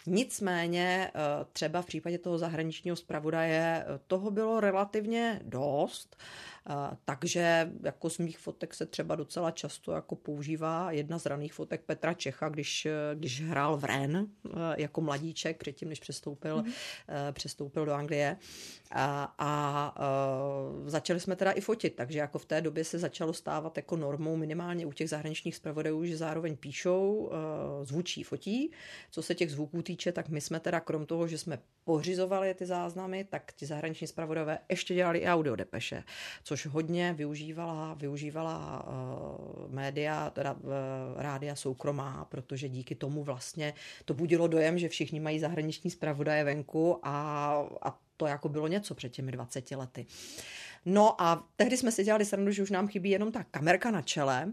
[0.06, 1.10] Nicméně
[1.52, 6.16] třeba v případě toho zahraničního zpravodaje toho bylo relativně dost
[7.04, 11.80] Takže jako z mých fotek se třeba docela často jako používá jedna z raných fotek
[11.80, 14.26] Petra Čecha, když, když hrál v Ren
[14.76, 16.72] jako mladíček, předtím, než přestoupil, mm.
[17.32, 18.36] přestoupil do Anglie.
[18.90, 19.94] A, a
[20.86, 24.36] začali jsme teda i fotit, takže jako v té době se začalo stávat jako normou
[24.36, 27.30] minimálně u těch zahraničních zpravodajů, že zároveň píšou,
[27.82, 28.72] zvučí, fotí.
[29.10, 32.66] Co se těch zvuků týče, tak my jsme teda krom toho, že jsme pořizovali ty
[32.66, 36.04] záznamy, tak ti zahraniční zpravodajové ještě dělali i audio depeše,
[36.44, 40.60] což hodně využívala, využívala uh, média, teda uh,
[41.16, 43.74] rádia soukromá, protože díky tomu vlastně
[44.04, 47.14] to budilo dojem, že všichni mají zahraniční zpravodaje venku a,
[47.82, 50.06] a to jako bylo něco před těmi 20 lety.
[50.84, 54.02] No a tehdy jsme si dělali srandu, že už nám chybí jenom ta kamerka na
[54.02, 54.52] čele.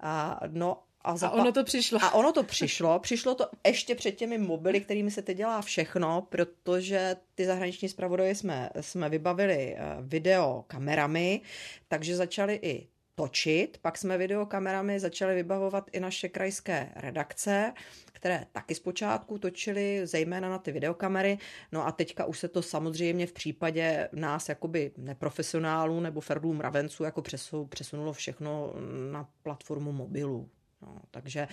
[0.00, 1.98] A, no a, zapa- a ono to přišlo.
[2.02, 2.98] A ono to přišlo.
[2.98, 8.34] Přišlo to ještě před těmi mobily, kterými se teď dělá všechno, protože ty zahraniční zpravodaje
[8.34, 11.40] jsme, jsme vybavili eh, video kamerami,
[11.88, 13.78] takže začali i točit.
[13.82, 17.72] Pak jsme videokamerami začali vybavovat i naše krajské redakce,
[18.12, 21.38] které taky zpočátku točili zejména na ty videokamery.
[21.72, 27.04] No a teďka už se to samozřejmě v případě nás jakoby neprofesionálů nebo ferdů mravenců
[27.04, 27.22] jako
[27.68, 28.72] přesunulo všechno
[29.12, 30.48] na platformu mobilů.
[30.82, 31.48] No, takže,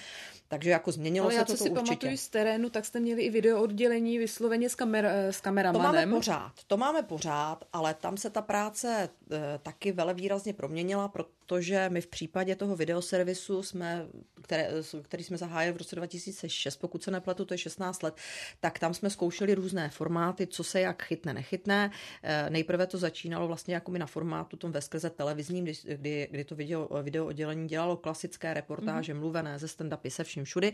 [0.47, 1.85] takže jako změnilo Ale se já, to co si určitě.
[1.85, 5.91] pamatuju z terénu, tak jste měli i video oddělení vysloveně s, kamer, s kameramanem.
[5.91, 10.53] To máme pořád, to máme pořád, ale tam se ta práce e, taky vele výrazně
[10.53, 11.07] proměnila,
[11.47, 14.07] protože my v případě toho videoservisu jsme,
[14.41, 14.69] které,
[15.01, 18.15] který jsme zahájili v roce 2006, pokud se nepletu, to je 16 let,
[18.59, 21.91] tak tam jsme zkoušeli různé formáty, co se jak chytne, nechytne.
[22.23, 26.43] E, nejprve to začínalo vlastně jako mi na formátu tom veskrze televizním, kdy, kdy, kdy
[26.43, 29.19] to video, video oddělení dělalo klasické reportáže, mm-hmm.
[29.19, 30.67] mluvené ze stand-upy se vším všudy.
[30.67, 30.73] E,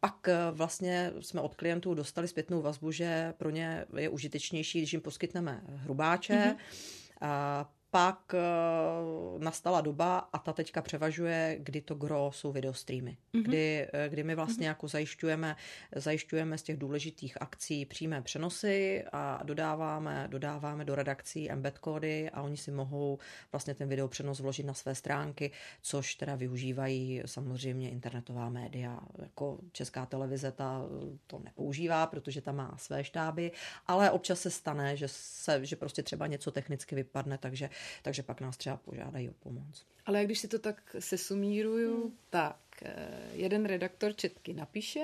[0.00, 4.92] pak e, vlastně jsme od klientů dostali zpětnou vazbu, že pro ně je užitečnější, když
[4.92, 6.34] jim poskytneme hrubáče.
[6.34, 13.16] Mm-hmm pak uh, nastala doba a ta teďka převažuje, kdy to gro jsou videostreamy.
[13.34, 13.42] Mm-hmm.
[13.42, 14.68] Kdy, eh, kdy my vlastně mm-hmm.
[14.68, 15.56] jako zajišťujeme,
[15.96, 22.42] zajišťujeme z těch důležitých akcí přímé přenosy a dodáváme, dodáváme do redakcí embed kódy a
[22.42, 23.18] oni si mohou
[23.52, 25.50] vlastně ten video přenos vložit na své stránky,
[25.82, 29.00] což teda využívají samozřejmě internetová média.
[29.22, 30.82] Jako česká televize ta
[31.26, 33.52] to nepoužívá, protože ta má své štáby,
[33.86, 37.70] ale občas se stane, že, se, že prostě třeba něco technicky vypadne, takže
[38.02, 39.86] takže pak nás třeba požádají o pomoc.
[40.06, 42.18] Ale když si to tak sesumíruju, hmm.
[42.30, 45.00] tak eh, jeden redaktor četky napíše,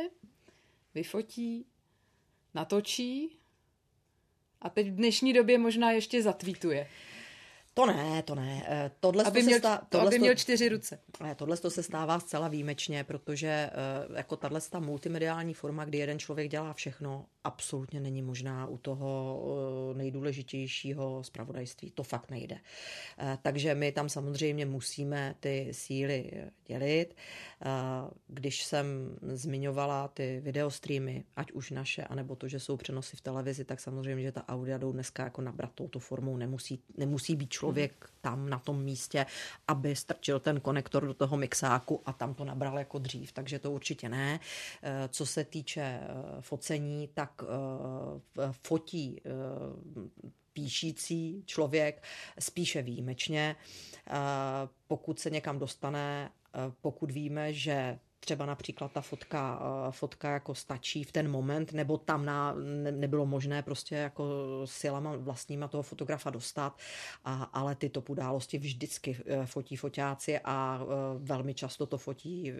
[0.95, 1.67] vyfotí,
[2.55, 3.37] natočí
[4.61, 6.89] a teď v dnešní době možná ještě zatvítuje.
[7.75, 8.67] To ne, to ne.
[8.69, 11.01] Eh, tohle aby, měl, stá, tohle aby měl čtyři ruce.
[11.23, 13.71] Ne, tohle to se stává zcela výjimečně, protože eh,
[14.17, 19.41] jako tahle ta multimediální forma, kdy jeden člověk dělá všechno, absolutně není možná u toho
[19.95, 21.91] eh, nejdůležitějšího zpravodajství.
[21.91, 22.59] To fakt nejde.
[23.43, 26.31] Takže my tam samozřejmě musíme ty síly
[26.67, 27.15] dělit.
[28.29, 33.65] Když jsem zmiňovala ty videostreamy, ať už naše, anebo to, že jsou přenosy v televizi,
[33.65, 38.11] tak samozřejmě, že ta audia jdou dneska jako nabrat touto formou, nemusí, nemusí být člověk
[38.21, 39.27] tam na tom místě,
[39.69, 43.71] aby strčil ten konektor do toho mixáku a tam to nabral jako dřív, takže to
[43.71, 44.41] určitě ne.
[44.83, 46.07] Eh, co se týče eh,
[46.41, 49.21] focení, tak eh, fotí
[50.53, 52.03] píšící člověk
[52.39, 53.57] spíše výjimečně.
[54.87, 56.31] Pokud se někam dostane,
[56.81, 61.99] pokud víme, že třeba například ta fotka, eh, fotka jako stačí v ten moment, nebo
[61.99, 64.25] tam na, ne, nebylo možné prostě jako
[64.65, 66.79] silama vlastníma toho fotografa dostat,
[67.25, 70.87] a, ale ty top události vždycky eh, fotí foťáci a eh,
[71.19, 72.53] velmi často to fotí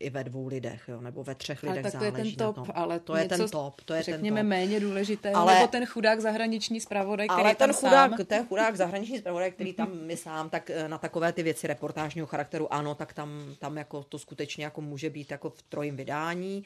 [0.00, 2.70] i ve dvou lidech, jo, nebo ve třech lidech ale tak to je ten top,
[2.74, 4.50] ale to je ten top, to je řekněme ten top.
[4.50, 8.26] méně důležité, ale, nebo ten chudák zahraniční zpravodaj, který ale ten tam chudák, sám...
[8.26, 12.72] ten chudák zahraniční zpravodaj, který tam my sám, tak na takové ty věci reportážního charakteru,
[12.72, 16.64] ano, tak tam, tam jako to skutečně jako může může být jako v trojím vydání.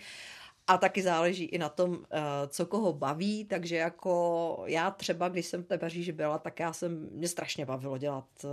[0.66, 5.47] A taky záleží i na tom, eh, co koho baví, takže jako já třeba, když
[5.47, 8.49] jsem v té Paříži byla, tak já jsem, mě strašně bavilo dělat eh,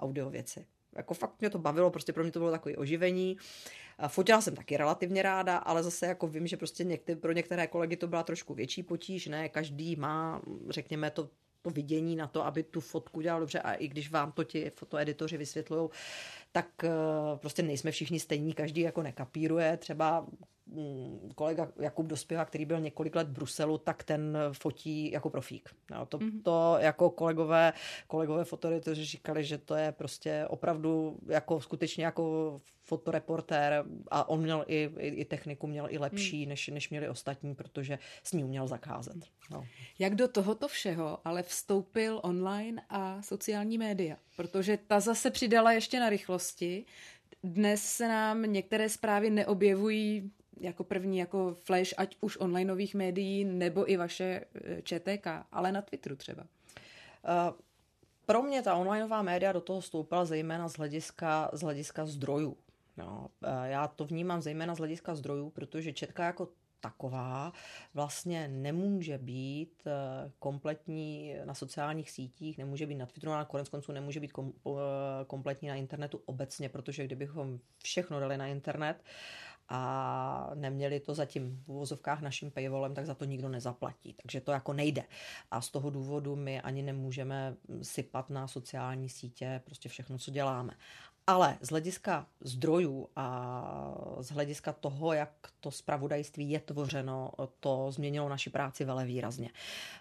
[0.00, 0.66] audio věci.
[0.96, 3.36] Jako fakt mě to bavilo, prostě pro mě to bylo takové oživení.
[4.08, 7.96] Fotila jsem taky relativně ráda, ale zase jako vím, že prostě některé, pro některé kolegy
[7.96, 9.48] to byla trošku větší potíž, ne?
[9.48, 10.40] Každý má,
[10.70, 11.28] řekněme, to
[11.62, 14.72] to vidění na to, aby tu fotku dělal dobře a i když vám to ti
[14.74, 15.88] fotoeditoři vysvětlují,
[16.52, 16.68] tak
[17.36, 19.76] prostě nejsme všichni stejní, každý jako nekapíruje.
[19.76, 20.26] Třeba
[20.72, 25.70] Mm, kolega Jakub Dospěva, který byl několik let v Bruselu, tak ten fotí jako profík.
[25.90, 26.42] No, to, mm-hmm.
[26.42, 27.72] to jako kolegové,
[28.06, 32.60] kolegové fotoredaktoři říkali, že to je prostě opravdu jako skutečně jako
[32.90, 36.48] fotoreportér a on měl i, i, i techniku měl i lepší, mm.
[36.48, 39.16] než, než měli ostatní, protože s ní uměl zakázat.
[39.50, 39.66] No.
[39.98, 44.16] Jak do tohoto všeho ale vstoupil online a sociální média?
[44.36, 46.84] Protože ta zase přidala ještě na rychlosti.
[47.42, 50.30] Dnes se nám některé zprávy neobjevují
[50.60, 55.82] jako první jako flash, ať už onlineových médií, nebo i vaše eh, ČTK, ale na
[55.82, 56.42] Twitteru třeba.
[56.42, 57.56] Uh,
[58.26, 62.56] pro mě ta onlineová média do toho stoupala zejména z hlediska, z hlediska zdrojů.
[62.96, 63.28] No,
[63.64, 66.48] já to vnímám zejména z hlediska zdrojů, protože četka jako
[66.80, 67.52] taková
[67.94, 69.82] vlastně nemůže být
[70.38, 74.52] kompletní na sociálních sítích, nemůže být na Twitteru, a konec konců nemůže být kom,
[75.26, 79.04] kompletní na internetu obecně, protože kdybychom všechno dali na internet,
[79.72, 84.14] a neměli to zatím v uvozovkách naším paywallem, tak za to nikdo nezaplatí.
[84.22, 85.04] Takže to jako nejde.
[85.50, 90.74] A z toho důvodu my ani nemůžeme sypat na sociální sítě prostě všechno, co děláme.
[91.26, 98.28] Ale z hlediska zdrojů a z hlediska toho, jak to spravodajství je tvořeno, to změnilo
[98.28, 99.50] naši práci vele výrazně.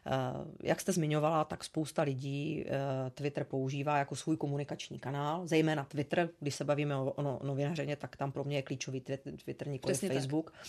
[0.05, 0.11] Eh,
[0.63, 6.30] jak jste zmiňovala, tak spousta lidí eh, Twitter používá jako svůj komunikační kanál, zejména Twitter,
[6.39, 10.09] když se bavíme o, o novinařeně, tak tam pro mě je klíčový Twitter, nikoli Přesně
[10.09, 10.51] Facebook.
[10.51, 10.59] Tak.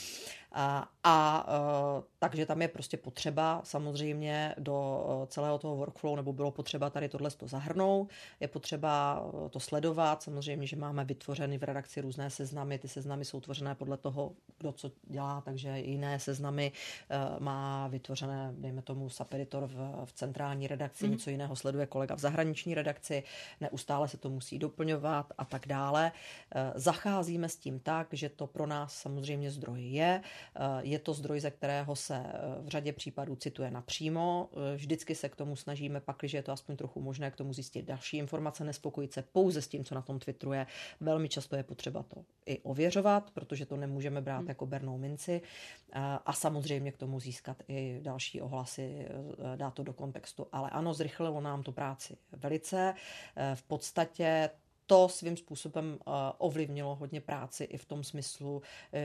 [0.52, 6.32] A, a e, takže tam je prostě potřeba samozřejmě do e, celého toho workflow, nebo
[6.32, 11.58] bylo potřeba tady tohle to zahrnout, je potřeba e, to sledovat, samozřejmě, že máme vytvořeny
[11.58, 16.18] v redakci různé seznamy, ty seznamy jsou tvořené podle toho, kdo co dělá, takže jiné
[16.18, 16.72] seznamy
[17.38, 21.10] má vytvořené, dejme tomu, sapeditor v, v centrální redakci, mm.
[21.10, 23.22] něco jiného sleduje kolega v zahraniční redakci,
[23.60, 26.12] neustále se to musí doplňovat a tak dále.
[26.74, 30.22] Zacházíme s tím tak, že to pro nás samozřejmě zdroj je,
[30.80, 34.48] je to zdroj, ze kterého se eh, v řadě případů cituje napřímo.
[34.52, 37.52] Eh, vždycky se k tomu snažíme, pak, když je to aspoň trochu možné, k tomu
[37.52, 40.66] zjistit další informace, nespokojit se pouze s tím, co na tom Twitteru je.
[41.00, 44.48] Velmi často je potřeba to i ověřovat, protože to nemůžeme brát hmm.
[44.48, 45.42] jako bernou minci.
[46.26, 49.08] A samozřejmě k tomu získat i další ohlasy,
[49.56, 50.46] dát to do kontextu.
[50.52, 52.94] Ale ano, zrychlilo nám to práci velice.
[53.54, 54.50] V podstatě
[54.90, 58.62] to svým způsobem uh, ovlivnilo hodně práci i v tom smyslu, uh,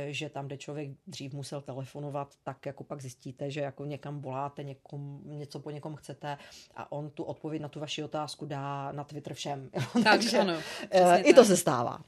[0.07, 4.63] že tam, kde člověk dřív musel telefonovat, tak jako pak zjistíte, že jako někam voláte,
[4.63, 6.37] někom, něco po někom chcete
[6.75, 9.69] a on tu odpověď na tu vaši otázku dá na Twitter všem.
[10.03, 10.53] Tak, takže ano.
[10.53, 11.99] Uh, I to se stává.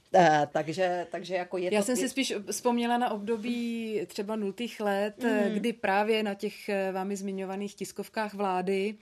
[0.52, 5.22] Takže, takže jako je Já to, jsem si spíš vzpomněla na období třeba nultých let,
[5.22, 5.54] mm.
[5.54, 8.98] kdy právě na těch vámi zmiňovaných tiskovkách vlády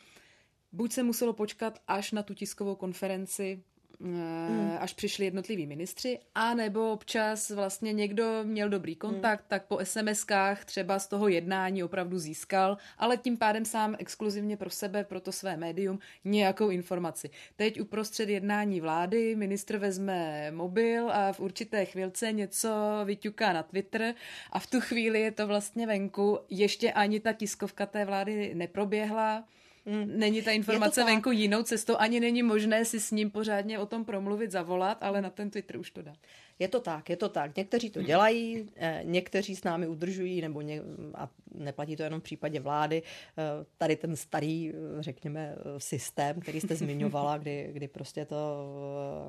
[0.73, 3.63] buď se muselo počkat až na tu tiskovou konferenci
[4.01, 4.77] mm.
[4.81, 8.99] až přišli jednotliví ministři, a nebo občas vlastně někdo měl dobrý hmm.
[8.99, 9.47] kontakt, mm.
[9.49, 14.71] tak po SMS-kách třeba z toho jednání opravdu získal, ale tím pádem sám exkluzivně pro
[14.71, 17.31] sebe, pro to své médium, nějakou informaci.
[17.57, 22.69] Teď uprostřed jednání vlády ministr vezme mobil a v určité chvilce něco
[23.05, 24.15] vyťuká na Twitter
[24.53, 26.39] a v tu chvíli je to vlastně venku.
[26.51, 29.45] Ještě ani ta tiskovka té vlády neproběhla
[29.87, 33.87] Mm, není ta informace venku jinou cestou, ani není možné si s ním pořádně o
[33.87, 36.13] tom promluvit, zavolat, ale na ten Twitter už to dá.
[36.59, 37.57] Je to tak, je to tak.
[37.57, 40.83] Někteří to dělají, eh, někteří s námi udržují, nebo ně,
[41.15, 43.03] a neplatí to jenom v případě vlády.
[43.03, 43.43] Eh,
[43.79, 44.73] tady ten starý, eh,
[45.03, 48.37] řekněme, systém, který jste zmiňovala, kdy, kdy prostě to,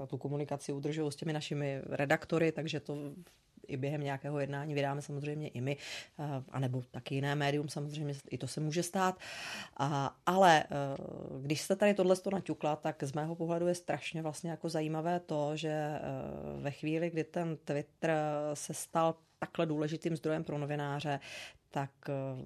[0.07, 2.95] tu komunikaci udržují s těmi našimi redaktory, takže to
[3.67, 5.77] i během nějakého jednání vydáme samozřejmě i my,
[6.19, 9.19] eh, anebo taky jiné médium, samozřejmě i to se může stát.
[10.25, 10.67] Ale eh,
[11.41, 15.19] když se tady tohle to naťukla, tak z mého pohledu je strašně vlastně jako zajímavé
[15.19, 16.01] to, že eh,
[16.61, 18.11] ve chvíli, kdy ten Twitter
[18.53, 21.19] se stal takhle důležitým zdrojem pro novináře,
[21.71, 21.91] tak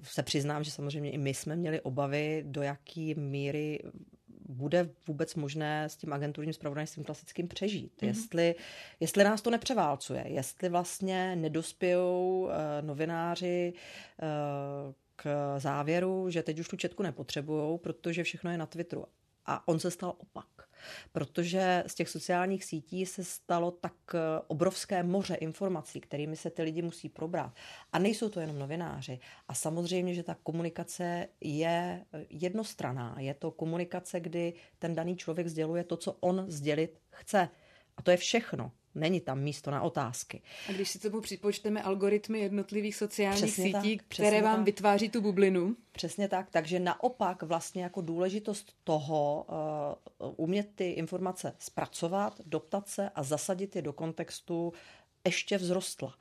[0.02, 3.78] se přiznám, že samozřejmě i my jsme měli obavy, do jaký míry
[4.48, 7.92] bude vůbec možné s tím agenturním spravodajstvím klasickým přežít.
[7.96, 8.06] Mm-hmm.
[8.06, 8.54] Jestli,
[9.00, 12.50] jestli nás to nepřeválcuje, jestli vlastně nedospějou uh,
[12.86, 13.72] novináři
[14.22, 19.04] uh, k závěru, že teď už tu četku nepotřebují, protože všechno je na Twitteru.
[19.46, 20.46] A on se stal opak
[21.12, 26.62] protože z těch sociálních sítí se stalo tak eh, obrovské moře informací, kterými se ty
[26.62, 27.54] lidi musí probrat.
[27.92, 29.20] A nejsou to jenom novináři.
[29.48, 33.16] A samozřejmě, že ta komunikace je eh, jednostraná.
[33.18, 37.48] Je to komunikace, kdy ten daný člověk sděluje to, co on sdělit chce.
[37.96, 38.72] A to je všechno.
[38.94, 40.42] Není tam místo na otázky.
[40.68, 44.64] A když si tomu připočteme algoritmy jednotlivých sociálních Přesně sítí, tak, které vám tak.
[44.64, 49.46] vytváří tu bublinu, Přesně tak, takže naopak vlastně jako důležitost toho
[50.18, 54.72] uh, umět ty informace zpracovat, doptat se a zasadit je do kontextu
[55.26, 56.14] ještě vzrostla.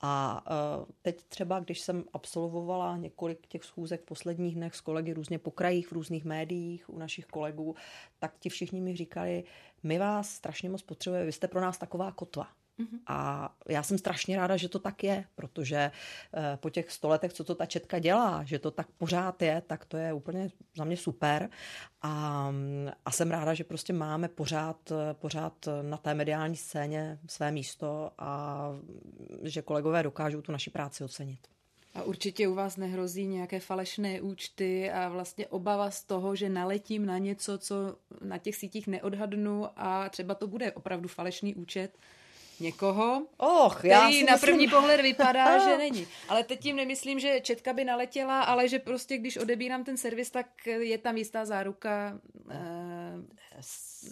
[0.00, 0.44] A
[0.78, 5.38] uh, teď třeba, když jsem absolvovala několik těch schůzek v posledních dnech s kolegy různě
[5.38, 7.74] po krajích, v různých médiích u našich kolegů,
[8.18, 9.44] tak ti všichni mi říkali,
[9.82, 12.48] my vás strašně moc potřebujeme, vy jste pro nás taková kotva.
[12.80, 12.98] Mm-hmm.
[13.06, 17.32] A já jsem strašně ráda, že to tak je, protože eh, po těch sto letech,
[17.32, 20.84] co to ta četka dělá, že to tak pořád je, tak to je úplně za
[20.84, 21.50] mě super.
[22.02, 22.52] A,
[23.04, 28.70] a jsem ráda, že prostě máme pořád, pořád na té mediální scéně své místo a
[29.42, 31.38] že kolegové dokážou tu naši práci ocenit.
[31.96, 37.06] A určitě u vás nehrozí nějaké falešné účty a vlastně obava z toho, že naletím
[37.06, 41.98] na něco, co na těch sítích neodhadnu a třeba to bude opravdu falešný účet
[42.60, 46.06] někoho, Och, který já si na myslím- první pohled vypadá, že není.
[46.28, 50.30] Ale teď tím nemyslím, že četka by naletěla, ale že prostě když odebírám ten servis,
[50.30, 52.18] tak je tam jistá záruka
[52.50, 52.56] eh,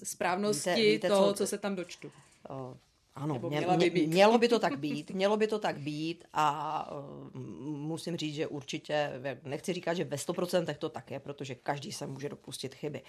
[0.05, 2.13] správnosti Víte- víte, toho, co- co se tam dočtu.
[2.49, 2.77] O,
[3.17, 4.07] Ano, Nebo mě, měla by být.
[4.07, 6.91] mělo by to tak být, mělo by to tak být a
[7.35, 9.11] uh, musím říct, že určitě,
[9.45, 13.03] nechci říkat, že ve 100% to tak je, protože každý se může dopustit chyby.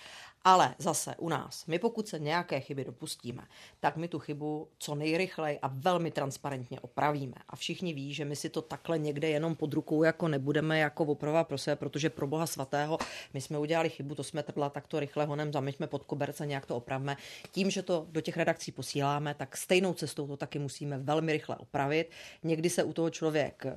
[0.43, 3.43] Ale zase u nás, my pokud se nějaké chyby dopustíme,
[3.79, 7.35] tak my tu chybu co nejrychleji a velmi transparentně opravíme.
[7.49, 11.03] A všichni ví, že my si to takhle někde jenom pod rukou jako nebudeme jako
[11.03, 12.97] opravovat pro sebe, protože pro boha svatého,
[13.33, 16.65] my jsme udělali chybu, to jsme trdla, tak to rychle honem zameťme pod koberce nějak
[16.65, 17.17] to opravme.
[17.51, 21.55] Tím, že to do těch redakcí posíláme, tak stejnou cestou to taky musíme velmi rychle
[21.57, 22.11] opravit.
[22.43, 23.75] Někdy se u toho člověk eh,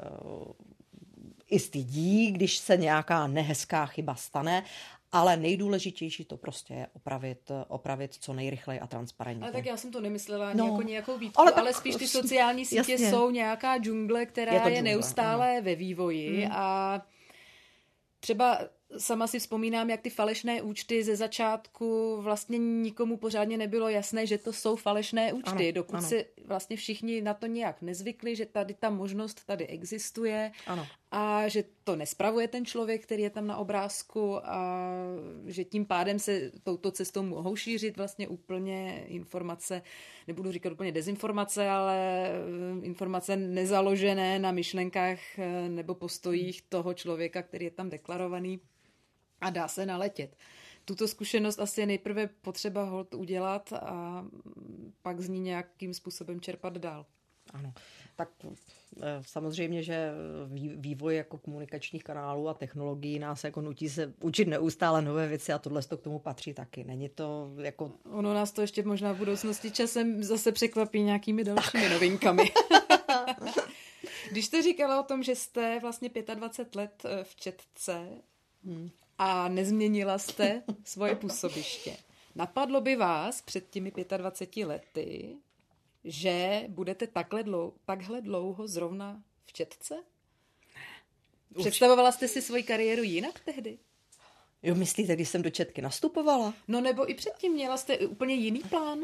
[1.50, 4.64] i stydí, když se nějaká nehezká chyba stane,
[5.12, 9.42] ale nejdůležitější to prostě je opravit, opravit co nejrychleji a transparentně.
[9.44, 11.96] Ale tak já jsem to nemyslela No, jako nějakou výtku, ale ale, tak- ale spíš
[11.96, 13.10] ty sociální sítě jasně.
[13.10, 16.52] jsou nějaká džungle, která Je to je džungle, neustále ve vývoji Hmm.
[16.52, 17.00] a
[18.20, 18.58] třeba
[18.96, 24.38] sama si vzpomínám, jak ty falešné účty ze začátku vlastně nikomu pořádně nebylo jasné, že
[24.38, 26.08] to jsou falešné účty, Ano, dokud ano.
[26.08, 30.86] se vlastně všichni na to nějak nezvykli, že tady ta možnost tady existuje Ano.
[31.10, 34.88] a že to nespravuje ten člověk, který je tam na obrázku a
[35.46, 39.82] že tím pádem se touto cestou mohou šířit vlastně úplně informace,
[40.26, 47.42] nebudu říkat úplně dezinformace, ale eh, informace nezaložené na myšlenkách eh, nebo postojích toho člověka,
[47.42, 48.60] který je tam deklarovaný
[49.40, 50.36] a dá se naletět.
[50.84, 54.24] Tuto zkušenost asi je nejprve potřeba hold udělat a
[55.02, 57.06] pak z ní nějakým způsobem čerpat dál.
[57.52, 57.72] Ano,
[58.16, 60.10] tak eh, samozřejmě, že
[60.46, 65.52] vý- vývoj jako komunikačních kanálů a technologií nás jako nutí se učit neustále nové věci
[65.52, 66.84] a tohle to k tomu patří taky.
[66.84, 67.92] Není to jako...
[68.10, 72.44] Ono nás to ještě možná v budoucnosti časem zase překvapí nějakými dalšími novinkami.
[74.30, 78.08] Když jste říkala o tom, že jste vlastně 25 let eh, v Četce
[79.18, 81.96] a nezměnila jste svoje působiště,
[82.34, 85.36] napadlo by vás před těmi 25 lety,
[86.04, 89.94] že budete takhle dlouho, takhle dlouho zrovna v Četce?
[91.58, 93.78] Představovala jste si svoji kariéru jinak tehdy?
[94.62, 96.54] Jo, myslíte, když jsem do Četky nastupovala?
[96.68, 98.98] No nebo i předtím měla jste úplně jiný plán?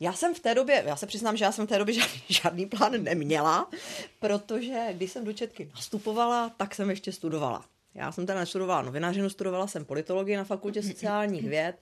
[0.00, 2.22] Já jsem v té době, já se přiznám, že já jsem v té době žádný,
[2.28, 3.70] žádný plán neměla,
[4.18, 7.64] protože když jsem do Četky nastupovala, tak jsem ještě studovala.
[7.94, 11.76] Já jsem teda nestudovala novinařinu, studovala jsem politologii na fakultě sociálních věd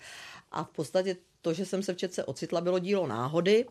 [0.53, 3.67] a v podstatě to, že jsem se v Četce ocitla, bylo dílo náhody.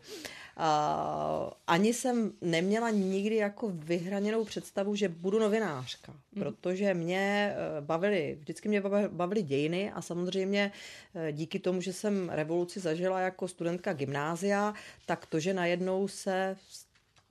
[0.60, 8.38] A ani jsem neměla nikdy jako vyhraněnou představu, že budu novinářka, protože mě eh, bavily,
[8.40, 10.72] vždycky mě bavily- bavily dějiny a samozřejmě
[11.16, 14.74] eh, díky tomu, že jsem revoluci zažila jako studentka gymnázia,
[15.06, 16.56] tak to, že najednou se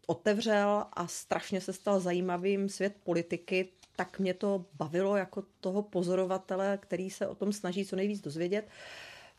[0.07, 6.79] otevřel a strašně se stal zajímavým svět politiky, tak mě to bavilo jako toho pozorovatele,
[6.83, 8.69] který se o tom snaží co nejvíc dozvědět,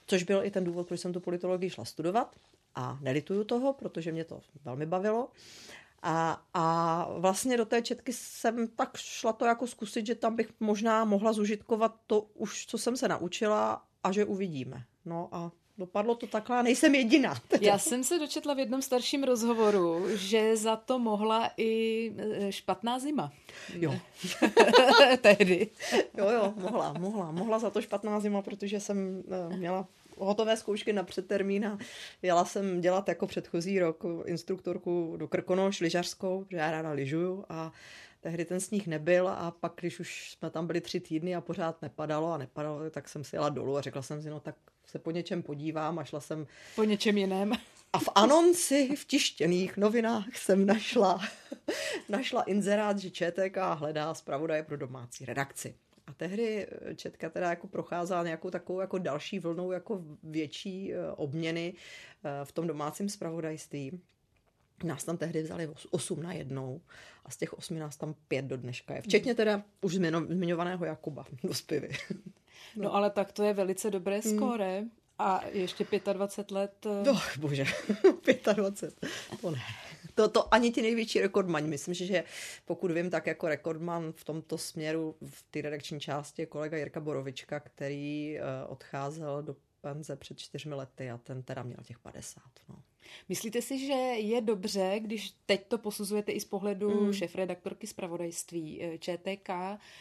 [0.05, 2.35] což byl i ten důvod, proč jsem tu politologii šla studovat
[2.75, 5.29] a nelituju toho, protože mě to velmi bavilo.
[6.01, 10.49] A, a vlastně do té četky jsem tak šla to jako zkusit, že tam bych
[10.59, 14.83] možná mohla zužitkovat to už, co jsem se naučila a že uvidíme.
[15.05, 17.35] No a dopadlo to takhle a nejsem jediná.
[17.61, 22.99] Já jsem se dočetla v jednom starším rozhovoru, že za to mohla i eh, špatná
[22.99, 23.31] zima.
[23.73, 23.95] Jo.
[25.21, 25.69] Tehdy.
[26.17, 27.31] Jo, jo, mohla, mohla.
[27.31, 31.77] Mohla za to špatná zima, protože jsem eh, měla hotové zkoušky na předtermín a
[32.21, 37.71] jela jsem dělat jako předchozí rok instruktorku do Krkonoš, lyžařskou, protože já ráda lyžuju a
[38.21, 41.81] tehdy ten sníh nebyl a pak, když už jsme tam byli tři týdny a pořád
[41.81, 44.55] nepadalo a nepadalo, tak jsem si jela dolů a řekla jsem si, no tak
[44.87, 46.47] se po něčem podívám a šla jsem...
[46.75, 47.53] Po něčem jiném.
[47.93, 51.21] A v anonci v tištěných novinách jsem našla,
[52.09, 55.75] našla inzerát, že ČTK hledá zpravodaje pro domácí redakci.
[56.07, 61.73] A tehdy Četka teda jako procházela nějakou takovou jako další vlnou jako větší eh, obměny
[62.23, 64.01] eh, v tom domácím spravodajství.
[64.83, 66.81] Nás tam tehdy vzali 8 na jednou
[67.25, 69.01] a z těch 8 nás tam pět do dneška je.
[69.01, 69.95] Včetně teda už
[70.29, 71.89] zmiňovaného Jakuba do spivy.
[72.75, 72.83] No.
[72.83, 74.35] no ale tak to je velice dobré hmm.
[74.35, 74.79] skóre.
[74.79, 74.91] Hmm.
[75.19, 76.85] A ještě 25 let.
[76.85, 77.65] Eh, no, bože,
[78.55, 79.09] 25,
[79.41, 79.59] to ne.
[80.15, 81.67] To, to ani ti největší rekordmani.
[81.67, 82.23] Myslím, že
[82.65, 86.99] pokud vím, tak jako rekordman v tomto směru v té redakční části je kolega Jirka
[86.99, 92.43] Borovička, který uh, odcházel do penze před čtyřmi lety a ten teda měl těch 50.
[92.69, 92.75] No.
[93.29, 97.13] Myslíte si, že je dobře, když teď to posuzujete i z pohledu mm.
[97.13, 99.49] šéf-redaktorky zpravodajství eh, ČTK,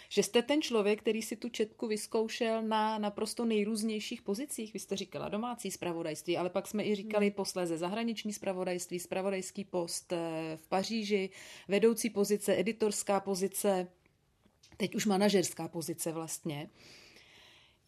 [0.08, 4.72] že jste ten člověk, který si tu četku vyzkoušel na naprosto nejrůznějších pozicích?
[4.72, 7.32] Vy jste říkala domácí zpravodajství, ale pak jsme i říkali mm.
[7.32, 11.30] posléze zahraniční zpravodajství, zpravodajský post eh, v Paříži,
[11.68, 13.88] vedoucí pozice, editorská pozice,
[14.76, 16.70] teď už manažerská pozice vlastně.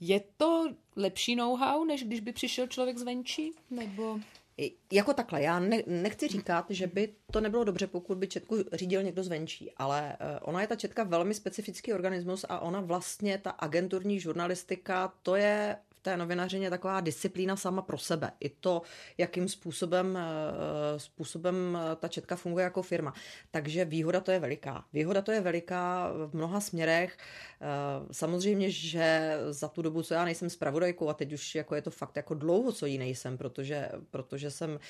[0.01, 3.53] Je to lepší know-how, než když by přišel člověk zvenčí?
[3.71, 4.21] Nebo...
[4.93, 9.03] Jako takhle, já ne, nechci říkat, že by to nebylo dobře, pokud by četku řídil
[9.03, 13.51] někdo zvenčí, ale eh, ona je ta četka velmi specifický organismus a ona vlastně, ta
[13.51, 15.77] agenturní žurnalistika, to je
[16.09, 18.31] té novinařině taková disciplína sama pro sebe.
[18.41, 18.83] I to,
[19.19, 23.15] jakým způsobem, eh, způsobem eh, ta četka funguje jako firma.
[23.51, 24.85] Takže výhoda to je veliká.
[24.93, 27.17] Výhoda to je veliká v mnoha směrech.
[27.17, 27.67] Eh,
[28.13, 31.91] samozřejmě, že za tu dobu, co já nejsem zpravodajkou, a teď už jako je to
[31.91, 34.81] fakt jako dlouho, co jí nejsem, protože, protože jsem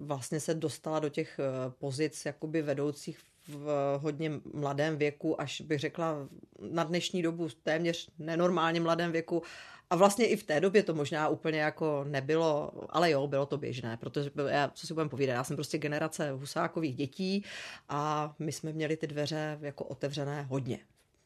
[0.00, 1.40] vlastně se dostala do těch
[1.78, 6.28] pozic jakoby vedoucích v hodně mladém věku, až bych řekla
[6.70, 9.42] na dnešní dobu téměř nenormálně mladém věku
[9.90, 13.58] a vlastně i v té době to možná úplně jako nebylo, ale jo, bylo to
[13.58, 17.44] běžné, protože já, co si budeme povídat, já jsem prostě generace husákových dětí
[17.88, 20.78] a my jsme měli ty dveře jako otevřené hodně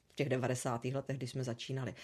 [0.09, 0.85] v těch 90.
[0.85, 1.95] letech, když jsme začínali.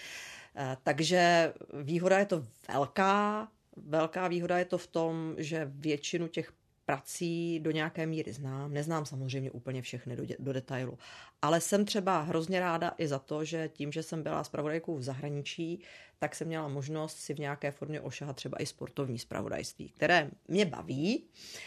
[0.57, 1.53] Eh, takže
[1.83, 6.53] výhoda je to velká, velká výhoda je to v tom, že většinu těch
[6.91, 8.73] prací do nějaké míry znám.
[8.73, 10.99] Neznám samozřejmě úplně všechny do, do detailu,
[11.43, 15.03] ale jsem třeba hrozně ráda i za to, že tím, že jsem byla zpravodajkou v
[15.03, 15.83] zahraničí,
[16.21, 20.65] tak jsem měla možnost si v nějaké formě ošahat třeba i sportovní zpravodajství, které mě
[20.65, 21.25] baví,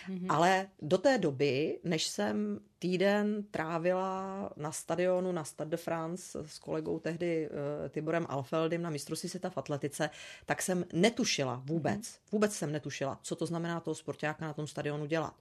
[0.09, 0.26] mm-hmm.
[0.30, 6.59] ale do té doby, než jsem týden trávila na stadionu na Stade de France s
[6.59, 10.09] kolegou tehdy uh, Tiborem Alfeldem na mistrovství světa v atletice,
[10.45, 12.32] tak jsem netušila vůbec, mm-hmm.
[12.32, 15.36] vůbec jsem netušila, co to znamená toho sportáka na tom stadionu dělat.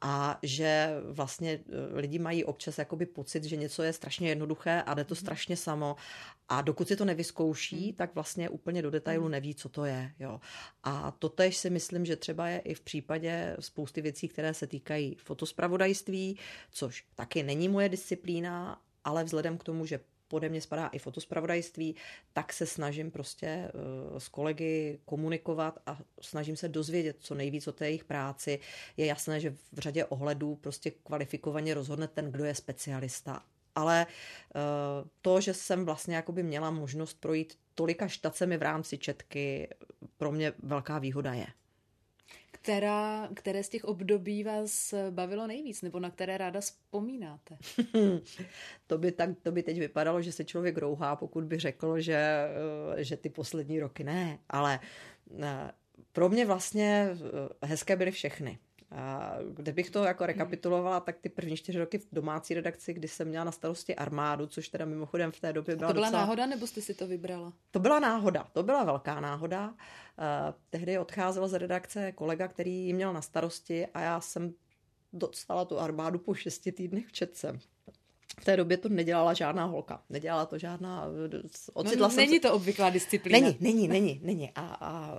[0.00, 4.94] A že vlastně uh, lidi mají občas jakoby pocit, že něco je strašně jednoduché a
[4.94, 5.18] jde to mm-hmm.
[5.18, 5.96] strašně samo
[6.48, 7.92] a dokud si to nevyzkouší, mm.
[7.92, 9.32] tak vlastně úplně do detailu mhm.
[9.32, 10.12] neví, co to je.
[10.18, 10.40] Jo.
[10.82, 14.66] A to tež si myslím, že třeba je i v případě spousty věcí, které se
[14.66, 16.38] týkají fotospravodajství,
[16.70, 21.96] což taky není moje disciplína, ale vzhledem k tomu, že pode mě spadá i fotospravodajství,
[22.32, 27.72] tak se snažím prostě uh, s kolegy komunikovat a snažím se dozvědět co nejvíc o
[27.72, 28.58] té jejich práci.
[28.96, 33.42] Je jasné, že v řadě ohledů prostě kvalifikovaně rozhodne ten, kdo je specialista.
[33.76, 39.68] Ale uh, to, že jsem vlastně jakoby měla možnost projít tolika štacemi v rámci četky,
[40.16, 41.46] pro mě velká výhoda je
[42.66, 47.58] která, které z těch období vás bavilo nejvíc, nebo na které ráda vzpomínáte?
[48.86, 52.48] to, by tak, to by teď vypadalo, že se člověk rouhá, pokud by řekl, že,
[52.96, 54.80] že ty poslední roky ne, ale
[55.42, 55.70] eh,
[56.12, 57.08] pro mě vlastně
[57.62, 58.58] eh, hezké byly všechny.
[58.90, 63.28] A kdybych to jako rekapitulovala, tak ty první čtyři roky v domácí redakci, kdy jsem
[63.28, 65.88] měla na starosti armádu, což teda mimochodem v té době byla.
[65.88, 66.22] A to byla docela...
[66.22, 67.52] náhoda, nebo jste si to vybrala?
[67.70, 69.68] To byla náhoda, to byla velká náhoda.
[69.68, 69.74] Uh,
[70.70, 74.54] tehdy odcházel z redakce kolega, který ji měl na starosti a já jsem
[75.12, 77.58] dostala tu armádu po šesti týdnech v Četce
[78.40, 80.02] v té době to nedělala žádná holka.
[80.10, 81.04] Nedělala to žádná...
[81.72, 82.40] Ocitla no, není se...
[82.40, 83.38] to obvyklá disciplína.
[83.38, 84.50] Není, není, není, není.
[84.54, 85.18] A, a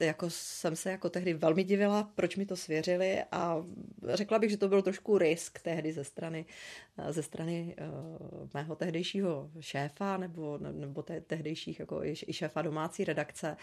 [0.00, 3.64] jako jsem se jako tehdy velmi divila, proč mi to svěřili a
[4.08, 6.46] řekla bych, že to byl trošku risk tehdy ze strany,
[7.10, 13.04] ze strany uh, mého tehdejšího šéfa nebo, nebo te, tehdejších jako i, i šéfa domácí
[13.04, 13.56] redakce.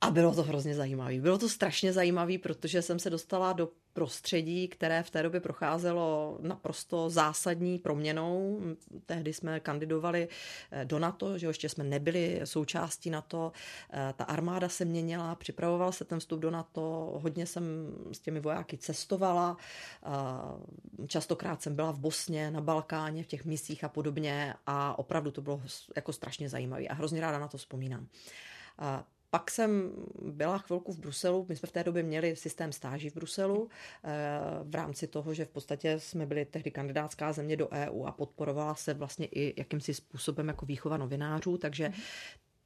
[0.00, 1.20] A bylo to hrozně zajímavé.
[1.20, 6.38] Bylo to strašně zajímavé, protože jsem se dostala do prostředí, které v té době procházelo
[6.40, 8.60] naprosto zásadní proměnou.
[9.06, 10.28] Tehdy jsme kandidovali
[10.70, 13.52] eh, do NATO, že ještě jsme nebyli součástí NATO.
[13.90, 17.64] Eh, ta armáda se měnila, připravoval se ten vstup do NATO, hodně jsem
[18.12, 19.56] s těmi vojáky cestovala,
[20.06, 25.30] eh, častokrát jsem byla v Bosně, na Balkáně, v těch misích a podobně a opravdu
[25.30, 25.62] to bylo
[25.96, 28.06] jako strašně zajímavé a hrozně ráda na to vzpomínám.
[29.30, 33.14] Pak jsem byla chvilku v Bruselu, my jsme v té době měli systém stáží v
[33.14, 33.68] Bruselu
[34.04, 34.10] eh,
[34.62, 38.74] v rámci toho, že v podstatě jsme byli tehdy kandidátská země do EU a podporovala
[38.74, 41.92] se vlastně i jakýmsi způsobem jako výchova novinářů, takže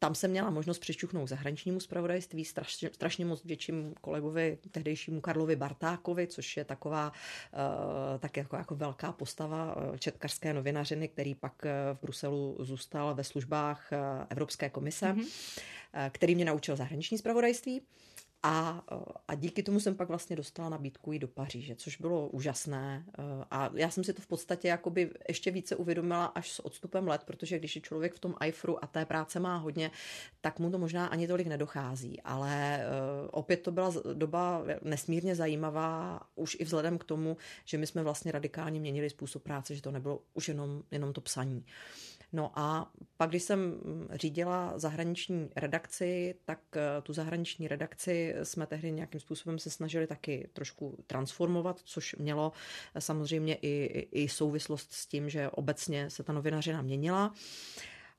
[0.03, 6.27] tam jsem měla možnost přišťuchnout zahraničnímu zpravodajství, strašně, strašně moc vděčím kolegovi, tehdejšímu Karlovi Bartákovi,
[6.27, 11.71] což je taková uh, tak jako, jako velká postava uh, četkařské novinařiny, který pak uh,
[11.97, 13.91] v Bruselu zůstal ve službách
[14.31, 15.07] Evropské komise.
[15.07, 15.61] Mm-hmm.
[15.95, 17.83] Eh, který mě naučil zahraniční zpravodajství.
[18.43, 18.97] A, eh,
[19.29, 23.05] a díky tomu jsem pak vlastně dostala nabídku i do Paříže, což bylo úžasné.
[23.09, 27.09] Eh, a já jsem si to v podstatě jakoby ještě více uvědomila až s odstupem
[27.09, 29.91] let, protože když je člověk v tom IFRu a té práce má hodně,
[30.41, 32.21] tak mu to možná ani tolik nedochází.
[32.21, 32.85] Ale
[33.31, 38.33] opět to byla doba nesmírně zajímavá, už i vzhledem k tomu, že my jsme vlastně
[38.33, 41.65] radikálně měnili způsob práce, že to nebylo už jenom, jenom to psaní.
[42.33, 43.81] No a pak, když jsem
[44.13, 50.49] řídila zahraniční redakci, tak eh, tu zahraniční redakci jsme tehdy nějakým způsobem se snažili taky
[50.53, 52.53] trošku transformovat, což mělo
[52.95, 57.35] eh, samozřejmě i, i souvislost s tím, že obecně se ta novinařina měnila.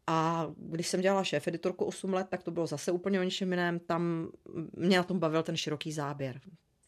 [0.08, 3.52] A když jsem dělala šéf editorku 8 let, tak to bylo zase úplně o něčem
[3.52, 3.80] jiném.
[3.80, 4.32] Tam
[4.78, 6.42] mě na tom bavil ten široký záběr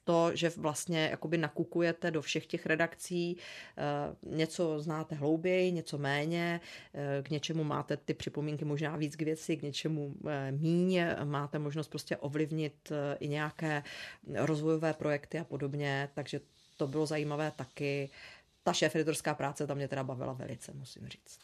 [0.05, 6.61] to, že vlastně jakoby nakukujete do všech těch redakcí, eh, něco znáte hlouběji, něco méně,
[6.93, 11.59] eh, k něčemu máte ty připomínky možná víc k věci, k něčemu eh, míň, máte
[11.59, 13.83] možnost prostě ovlivnit i nějaké
[14.33, 16.39] rozvojové projekty a podobně, takže
[16.77, 18.09] to bylo zajímavé taky.
[18.63, 21.39] Ta šéf-editorská práce tam mě teda bavila velice, musím říct.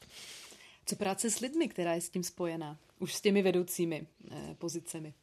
[0.86, 2.78] Co práce s lidmi, která je s tím spojená?
[3.00, 4.08] Už s těmi vedoucími
[4.58, 5.14] pozicemi?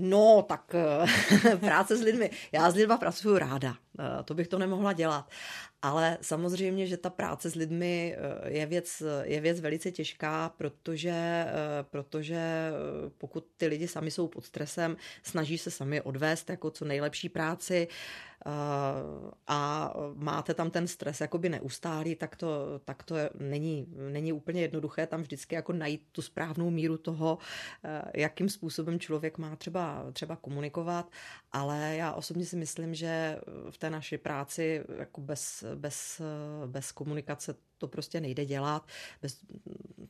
[0.00, 2.30] No, tak eh, práce s lidmi.
[2.52, 3.74] Já s lidmi pracuji ráda.
[3.98, 5.28] Eh, to bych to nemohla dělat.
[5.82, 11.46] Ale samozřejmě, že ta práce s lidmi eh, je věc, je věc velice těžká, protože,
[11.82, 12.70] protože
[13.18, 17.88] pokud ty lidi sami jsou pod stresem, snaží se sami odvést jako co nejlepší práci,
[19.46, 25.06] a máte tam ten stres jakoby neustálý, tak to, tak to není, není úplně jednoduché
[25.06, 27.38] tam vždycky jako najít tu správnou míru toho,
[28.14, 31.10] jakým způsobem člověk má třeba, třeba komunikovat,
[31.52, 33.40] ale já osobně si myslím, že
[33.70, 36.22] v té naší práci jako bez, bez,
[36.66, 38.86] bez komunikace to prostě nejde dělat.
[39.22, 39.40] Bez,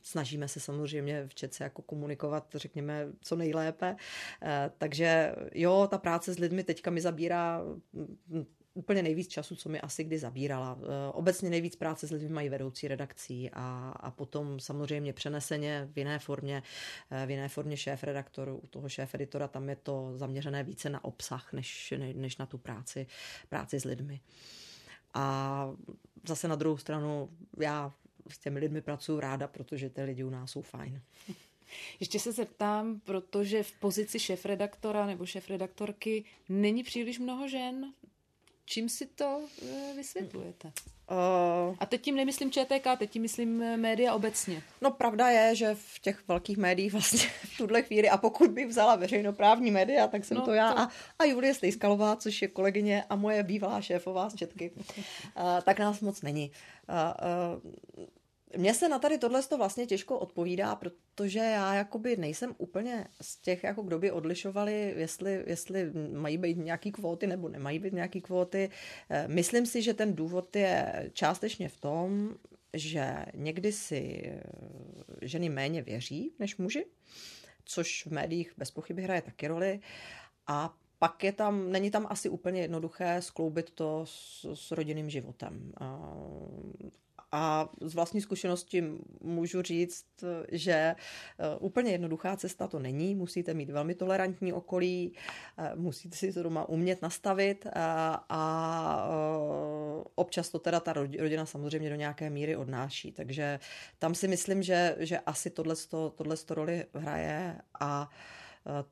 [0.01, 3.95] snažíme se samozřejmě v Čece jako komunikovat, řekněme, co nejlépe.
[4.41, 7.61] Eh, takže jo, ta práce s lidmi teďka mi zabírá
[7.93, 10.79] mm, úplně nejvíc času, co mi asi kdy zabírala.
[10.81, 15.97] Eh, obecně nejvíc práce s lidmi mají vedoucí redakcí a, a potom samozřejmě přeneseně v
[15.97, 16.63] jiné formě,
[17.11, 21.53] eh, v jiné formě šéf-redaktor, u toho šéf-editora tam je to zaměřené více na obsah,
[21.53, 23.07] než, než na tu práci,
[23.49, 24.21] práci s lidmi.
[25.13, 25.65] A
[26.27, 27.29] zase na druhou stranu
[27.59, 27.93] já
[28.29, 31.01] s těmi lidmi pracuji ráda, protože ty lidi u nás jsou fajn.
[31.99, 37.93] Ještě se zeptám, protože v pozici šéf-redaktora nebo šéf-redaktorky není příliš mnoho žen.
[38.69, 40.67] Čím si to eh, vysvětlujete?
[40.67, 44.63] Uh, a teď tím nemyslím ČTK, teď tím myslím eh, média obecně.
[44.81, 48.67] No pravda je, že v těch velkých médiích vlastně v tuhle chvíli, a pokud bych
[48.67, 50.79] vzala veřejnoprávní média, tak jsem no, to já to...
[50.79, 50.89] A,
[51.19, 55.99] a Julie Stejskalová, což je kolegyně a moje bývalá šéfová z Četky, uh, tak nás
[55.99, 56.51] moc není.
[56.89, 56.95] Uh,
[57.97, 58.05] uh,
[58.57, 63.35] mně se na tady tohle to vlastně těžko odpovídá, protože já jakoby nejsem úplně z
[63.35, 68.21] těch, jako kdo by odlišovali, jestli, jestli mají být nějaký kvóty nebo nemají být nějaký
[68.21, 68.69] kvóty.
[69.09, 72.35] Eh, myslím si, že ten důvod je částečně v tom,
[72.73, 74.41] že někdy si eh,
[75.21, 76.85] ženy méně věří než muži,
[77.65, 79.79] což v médiích bez pochyby hraje taky roli.
[80.47, 85.73] A pak je tam, není tam asi úplně jednoduché skloubit to s, s rodinným životem.
[87.31, 88.83] A z vlastní zkušenosti
[89.21, 90.05] můžu říct,
[90.51, 90.95] že eh,
[91.59, 93.15] úplně jednoduchá cesta to není.
[93.15, 95.13] Musíte mít velmi tolerantní okolí,
[95.57, 99.09] eh, musíte si to doma umět nastavit a, eh, a
[100.15, 103.11] občas to teda ta rodina samozřejmě do nějaké míry odnáší.
[103.11, 103.59] Takže
[103.99, 105.75] tam si myslím, že, že asi tohle,
[106.15, 108.09] tohle roli hraje a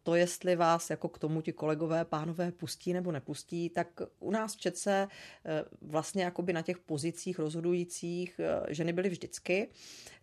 [0.03, 3.87] To, jestli vás jako k tomu ti kolegové, pánové pustí nebo nepustí, tak
[4.19, 5.07] u nás v Četce
[5.81, 8.39] vlastně jakoby na těch pozicích rozhodujících
[8.69, 9.69] ženy byly vždycky.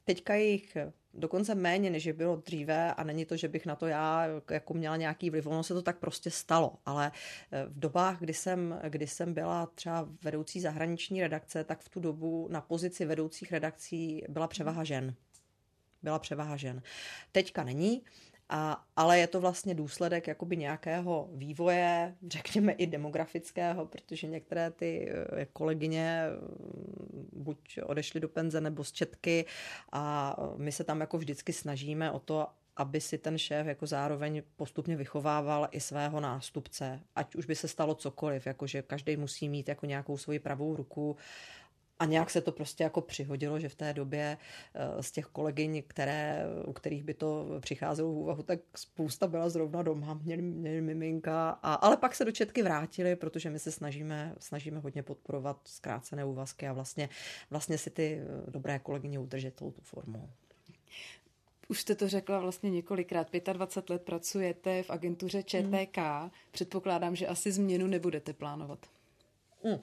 [0.05, 0.77] Teďka jich
[1.15, 4.97] dokonce méně, než bylo dříve a není to, že bych na to já jako měla
[4.97, 7.13] nějaký vliv, ono se to tak prostě stalo, ale
[7.53, 12.01] eh, v dobách, kdy jsem, kdy jsem byla třeba vedoucí zahraniční redakce, tak v tu
[12.01, 15.15] dobu na pozici vedoucích redakcí byla převaha žen.
[16.03, 16.83] Byla převaha žen.
[17.33, 18.03] Teďka není,
[18.49, 25.09] a, ale je to vlastně důsledek jakoby nějakého vývoje, řekněme i demografického, protože některé ty
[25.11, 29.45] eh, kolegyně mm, buď odešly do penze nebo z četky.
[29.93, 32.47] A my se tam jako vždycky snažíme o to,
[32.77, 37.69] aby si ten šéf jako zároveň postupně vychovával i svého nástupce, ať už by se
[37.69, 41.17] stalo cokoliv, jakože každý musí mít jako nějakou svoji pravou ruku
[41.99, 44.39] a nějak se to prostě jako přihodilo, že v té době
[44.75, 49.49] eh, z těch kolegyň, které, u kterých by to přicházelo v úvahu, tak spousta byla
[49.49, 53.73] zrovna doma, měli, měli miminka, a, ale pak se do Četky vrátili, protože my se
[53.73, 57.09] snažíme, snažíme hodně podporovat zkrácené úvazky a vlastně,
[57.51, 60.31] vlastně si ty eh, dobré kolegyně udržet tou tu formou.
[61.69, 63.29] Už jste to řekla vlastně několikrát.
[63.53, 65.97] 25 let pracujete v agentuře ČTK.
[65.97, 66.31] Hmm.
[66.51, 68.87] Předpokládám, že asi změnu nebudete plánovat.
[69.65, 69.79] Hmm.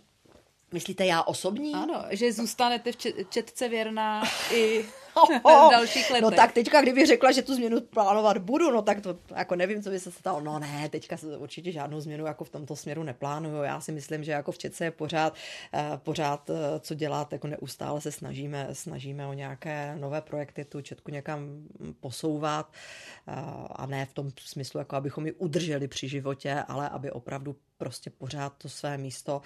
[0.71, 1.73] Myslíte já osobní?
[1.73, 2.97] Ano, že zůstanete v
[3.29, 4.23] četce věrná
[4.53, 4.85] i
[5.43, 6.21] v dalších letech.
[6.21, 9.83] No tak teďka, kdybych řekla, že tu změnu plánovat budu, no tak to jako nevím,
[9.83, 10.41] co by se stalo.
[10.41, 13.63] No ne, teďka se určitě žádnou změnu jako v tomto směru neplánuju.
[13.63, 15.35] Já si myslím, že jako v Četce je pořád,
[15.73, 20.81] eh, pořád eh, co dělat, jako neustále se snažíme, snažíme o nějaké nové projekty, tu
[20.81, 21.63] Četku někam
[21.99, 22.73] posouvat
[23.27, 23.33] eh,
[23.71, 28.09] a ne v tom smyslu, jako abychom ji udrželi při životě, ale aby opravdu prostě
[28.09, 29.41] pořád to své místo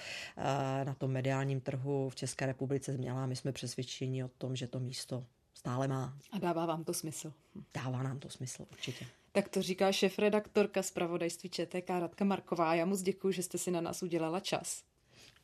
[0.83, 3.25] na tom mediálním trhu v České republice měla.
[3.25, 5.25] My jsme přesvědčeni o tom, že to místo
[5.65, 6.13] stále má.
[6.31, 7.33] A dává vám to smysl.
[7.73, 9.05] Dává nám to smysl, určitě.
[9.31, 12.75] Tak to říká šéf-redaktorka zpravodajství ČTK Radka Marková.
[12.75, 14.83] Já moc děkuji, že jste si na nás udělala čas.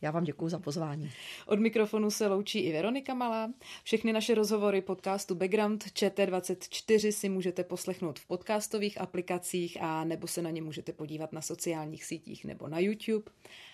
[0.02, 1.12] Já vám děkuji za pozvání.
[1.48, 3.54] Od mikrofonu se loučí i Veronika Malá.
[3.84, 10.42] Všechny naše rozhovory podcastu Background ČT24 si můžete poslechnout v podcastových aplikacích a nebo se
[10.42, 13.32] na ně můžete podívat na sociálních sítích nebo na YouTube.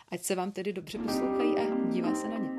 [0.10, 2.57] Ať se vám tedy dobře poslouchají a dívá se na ně.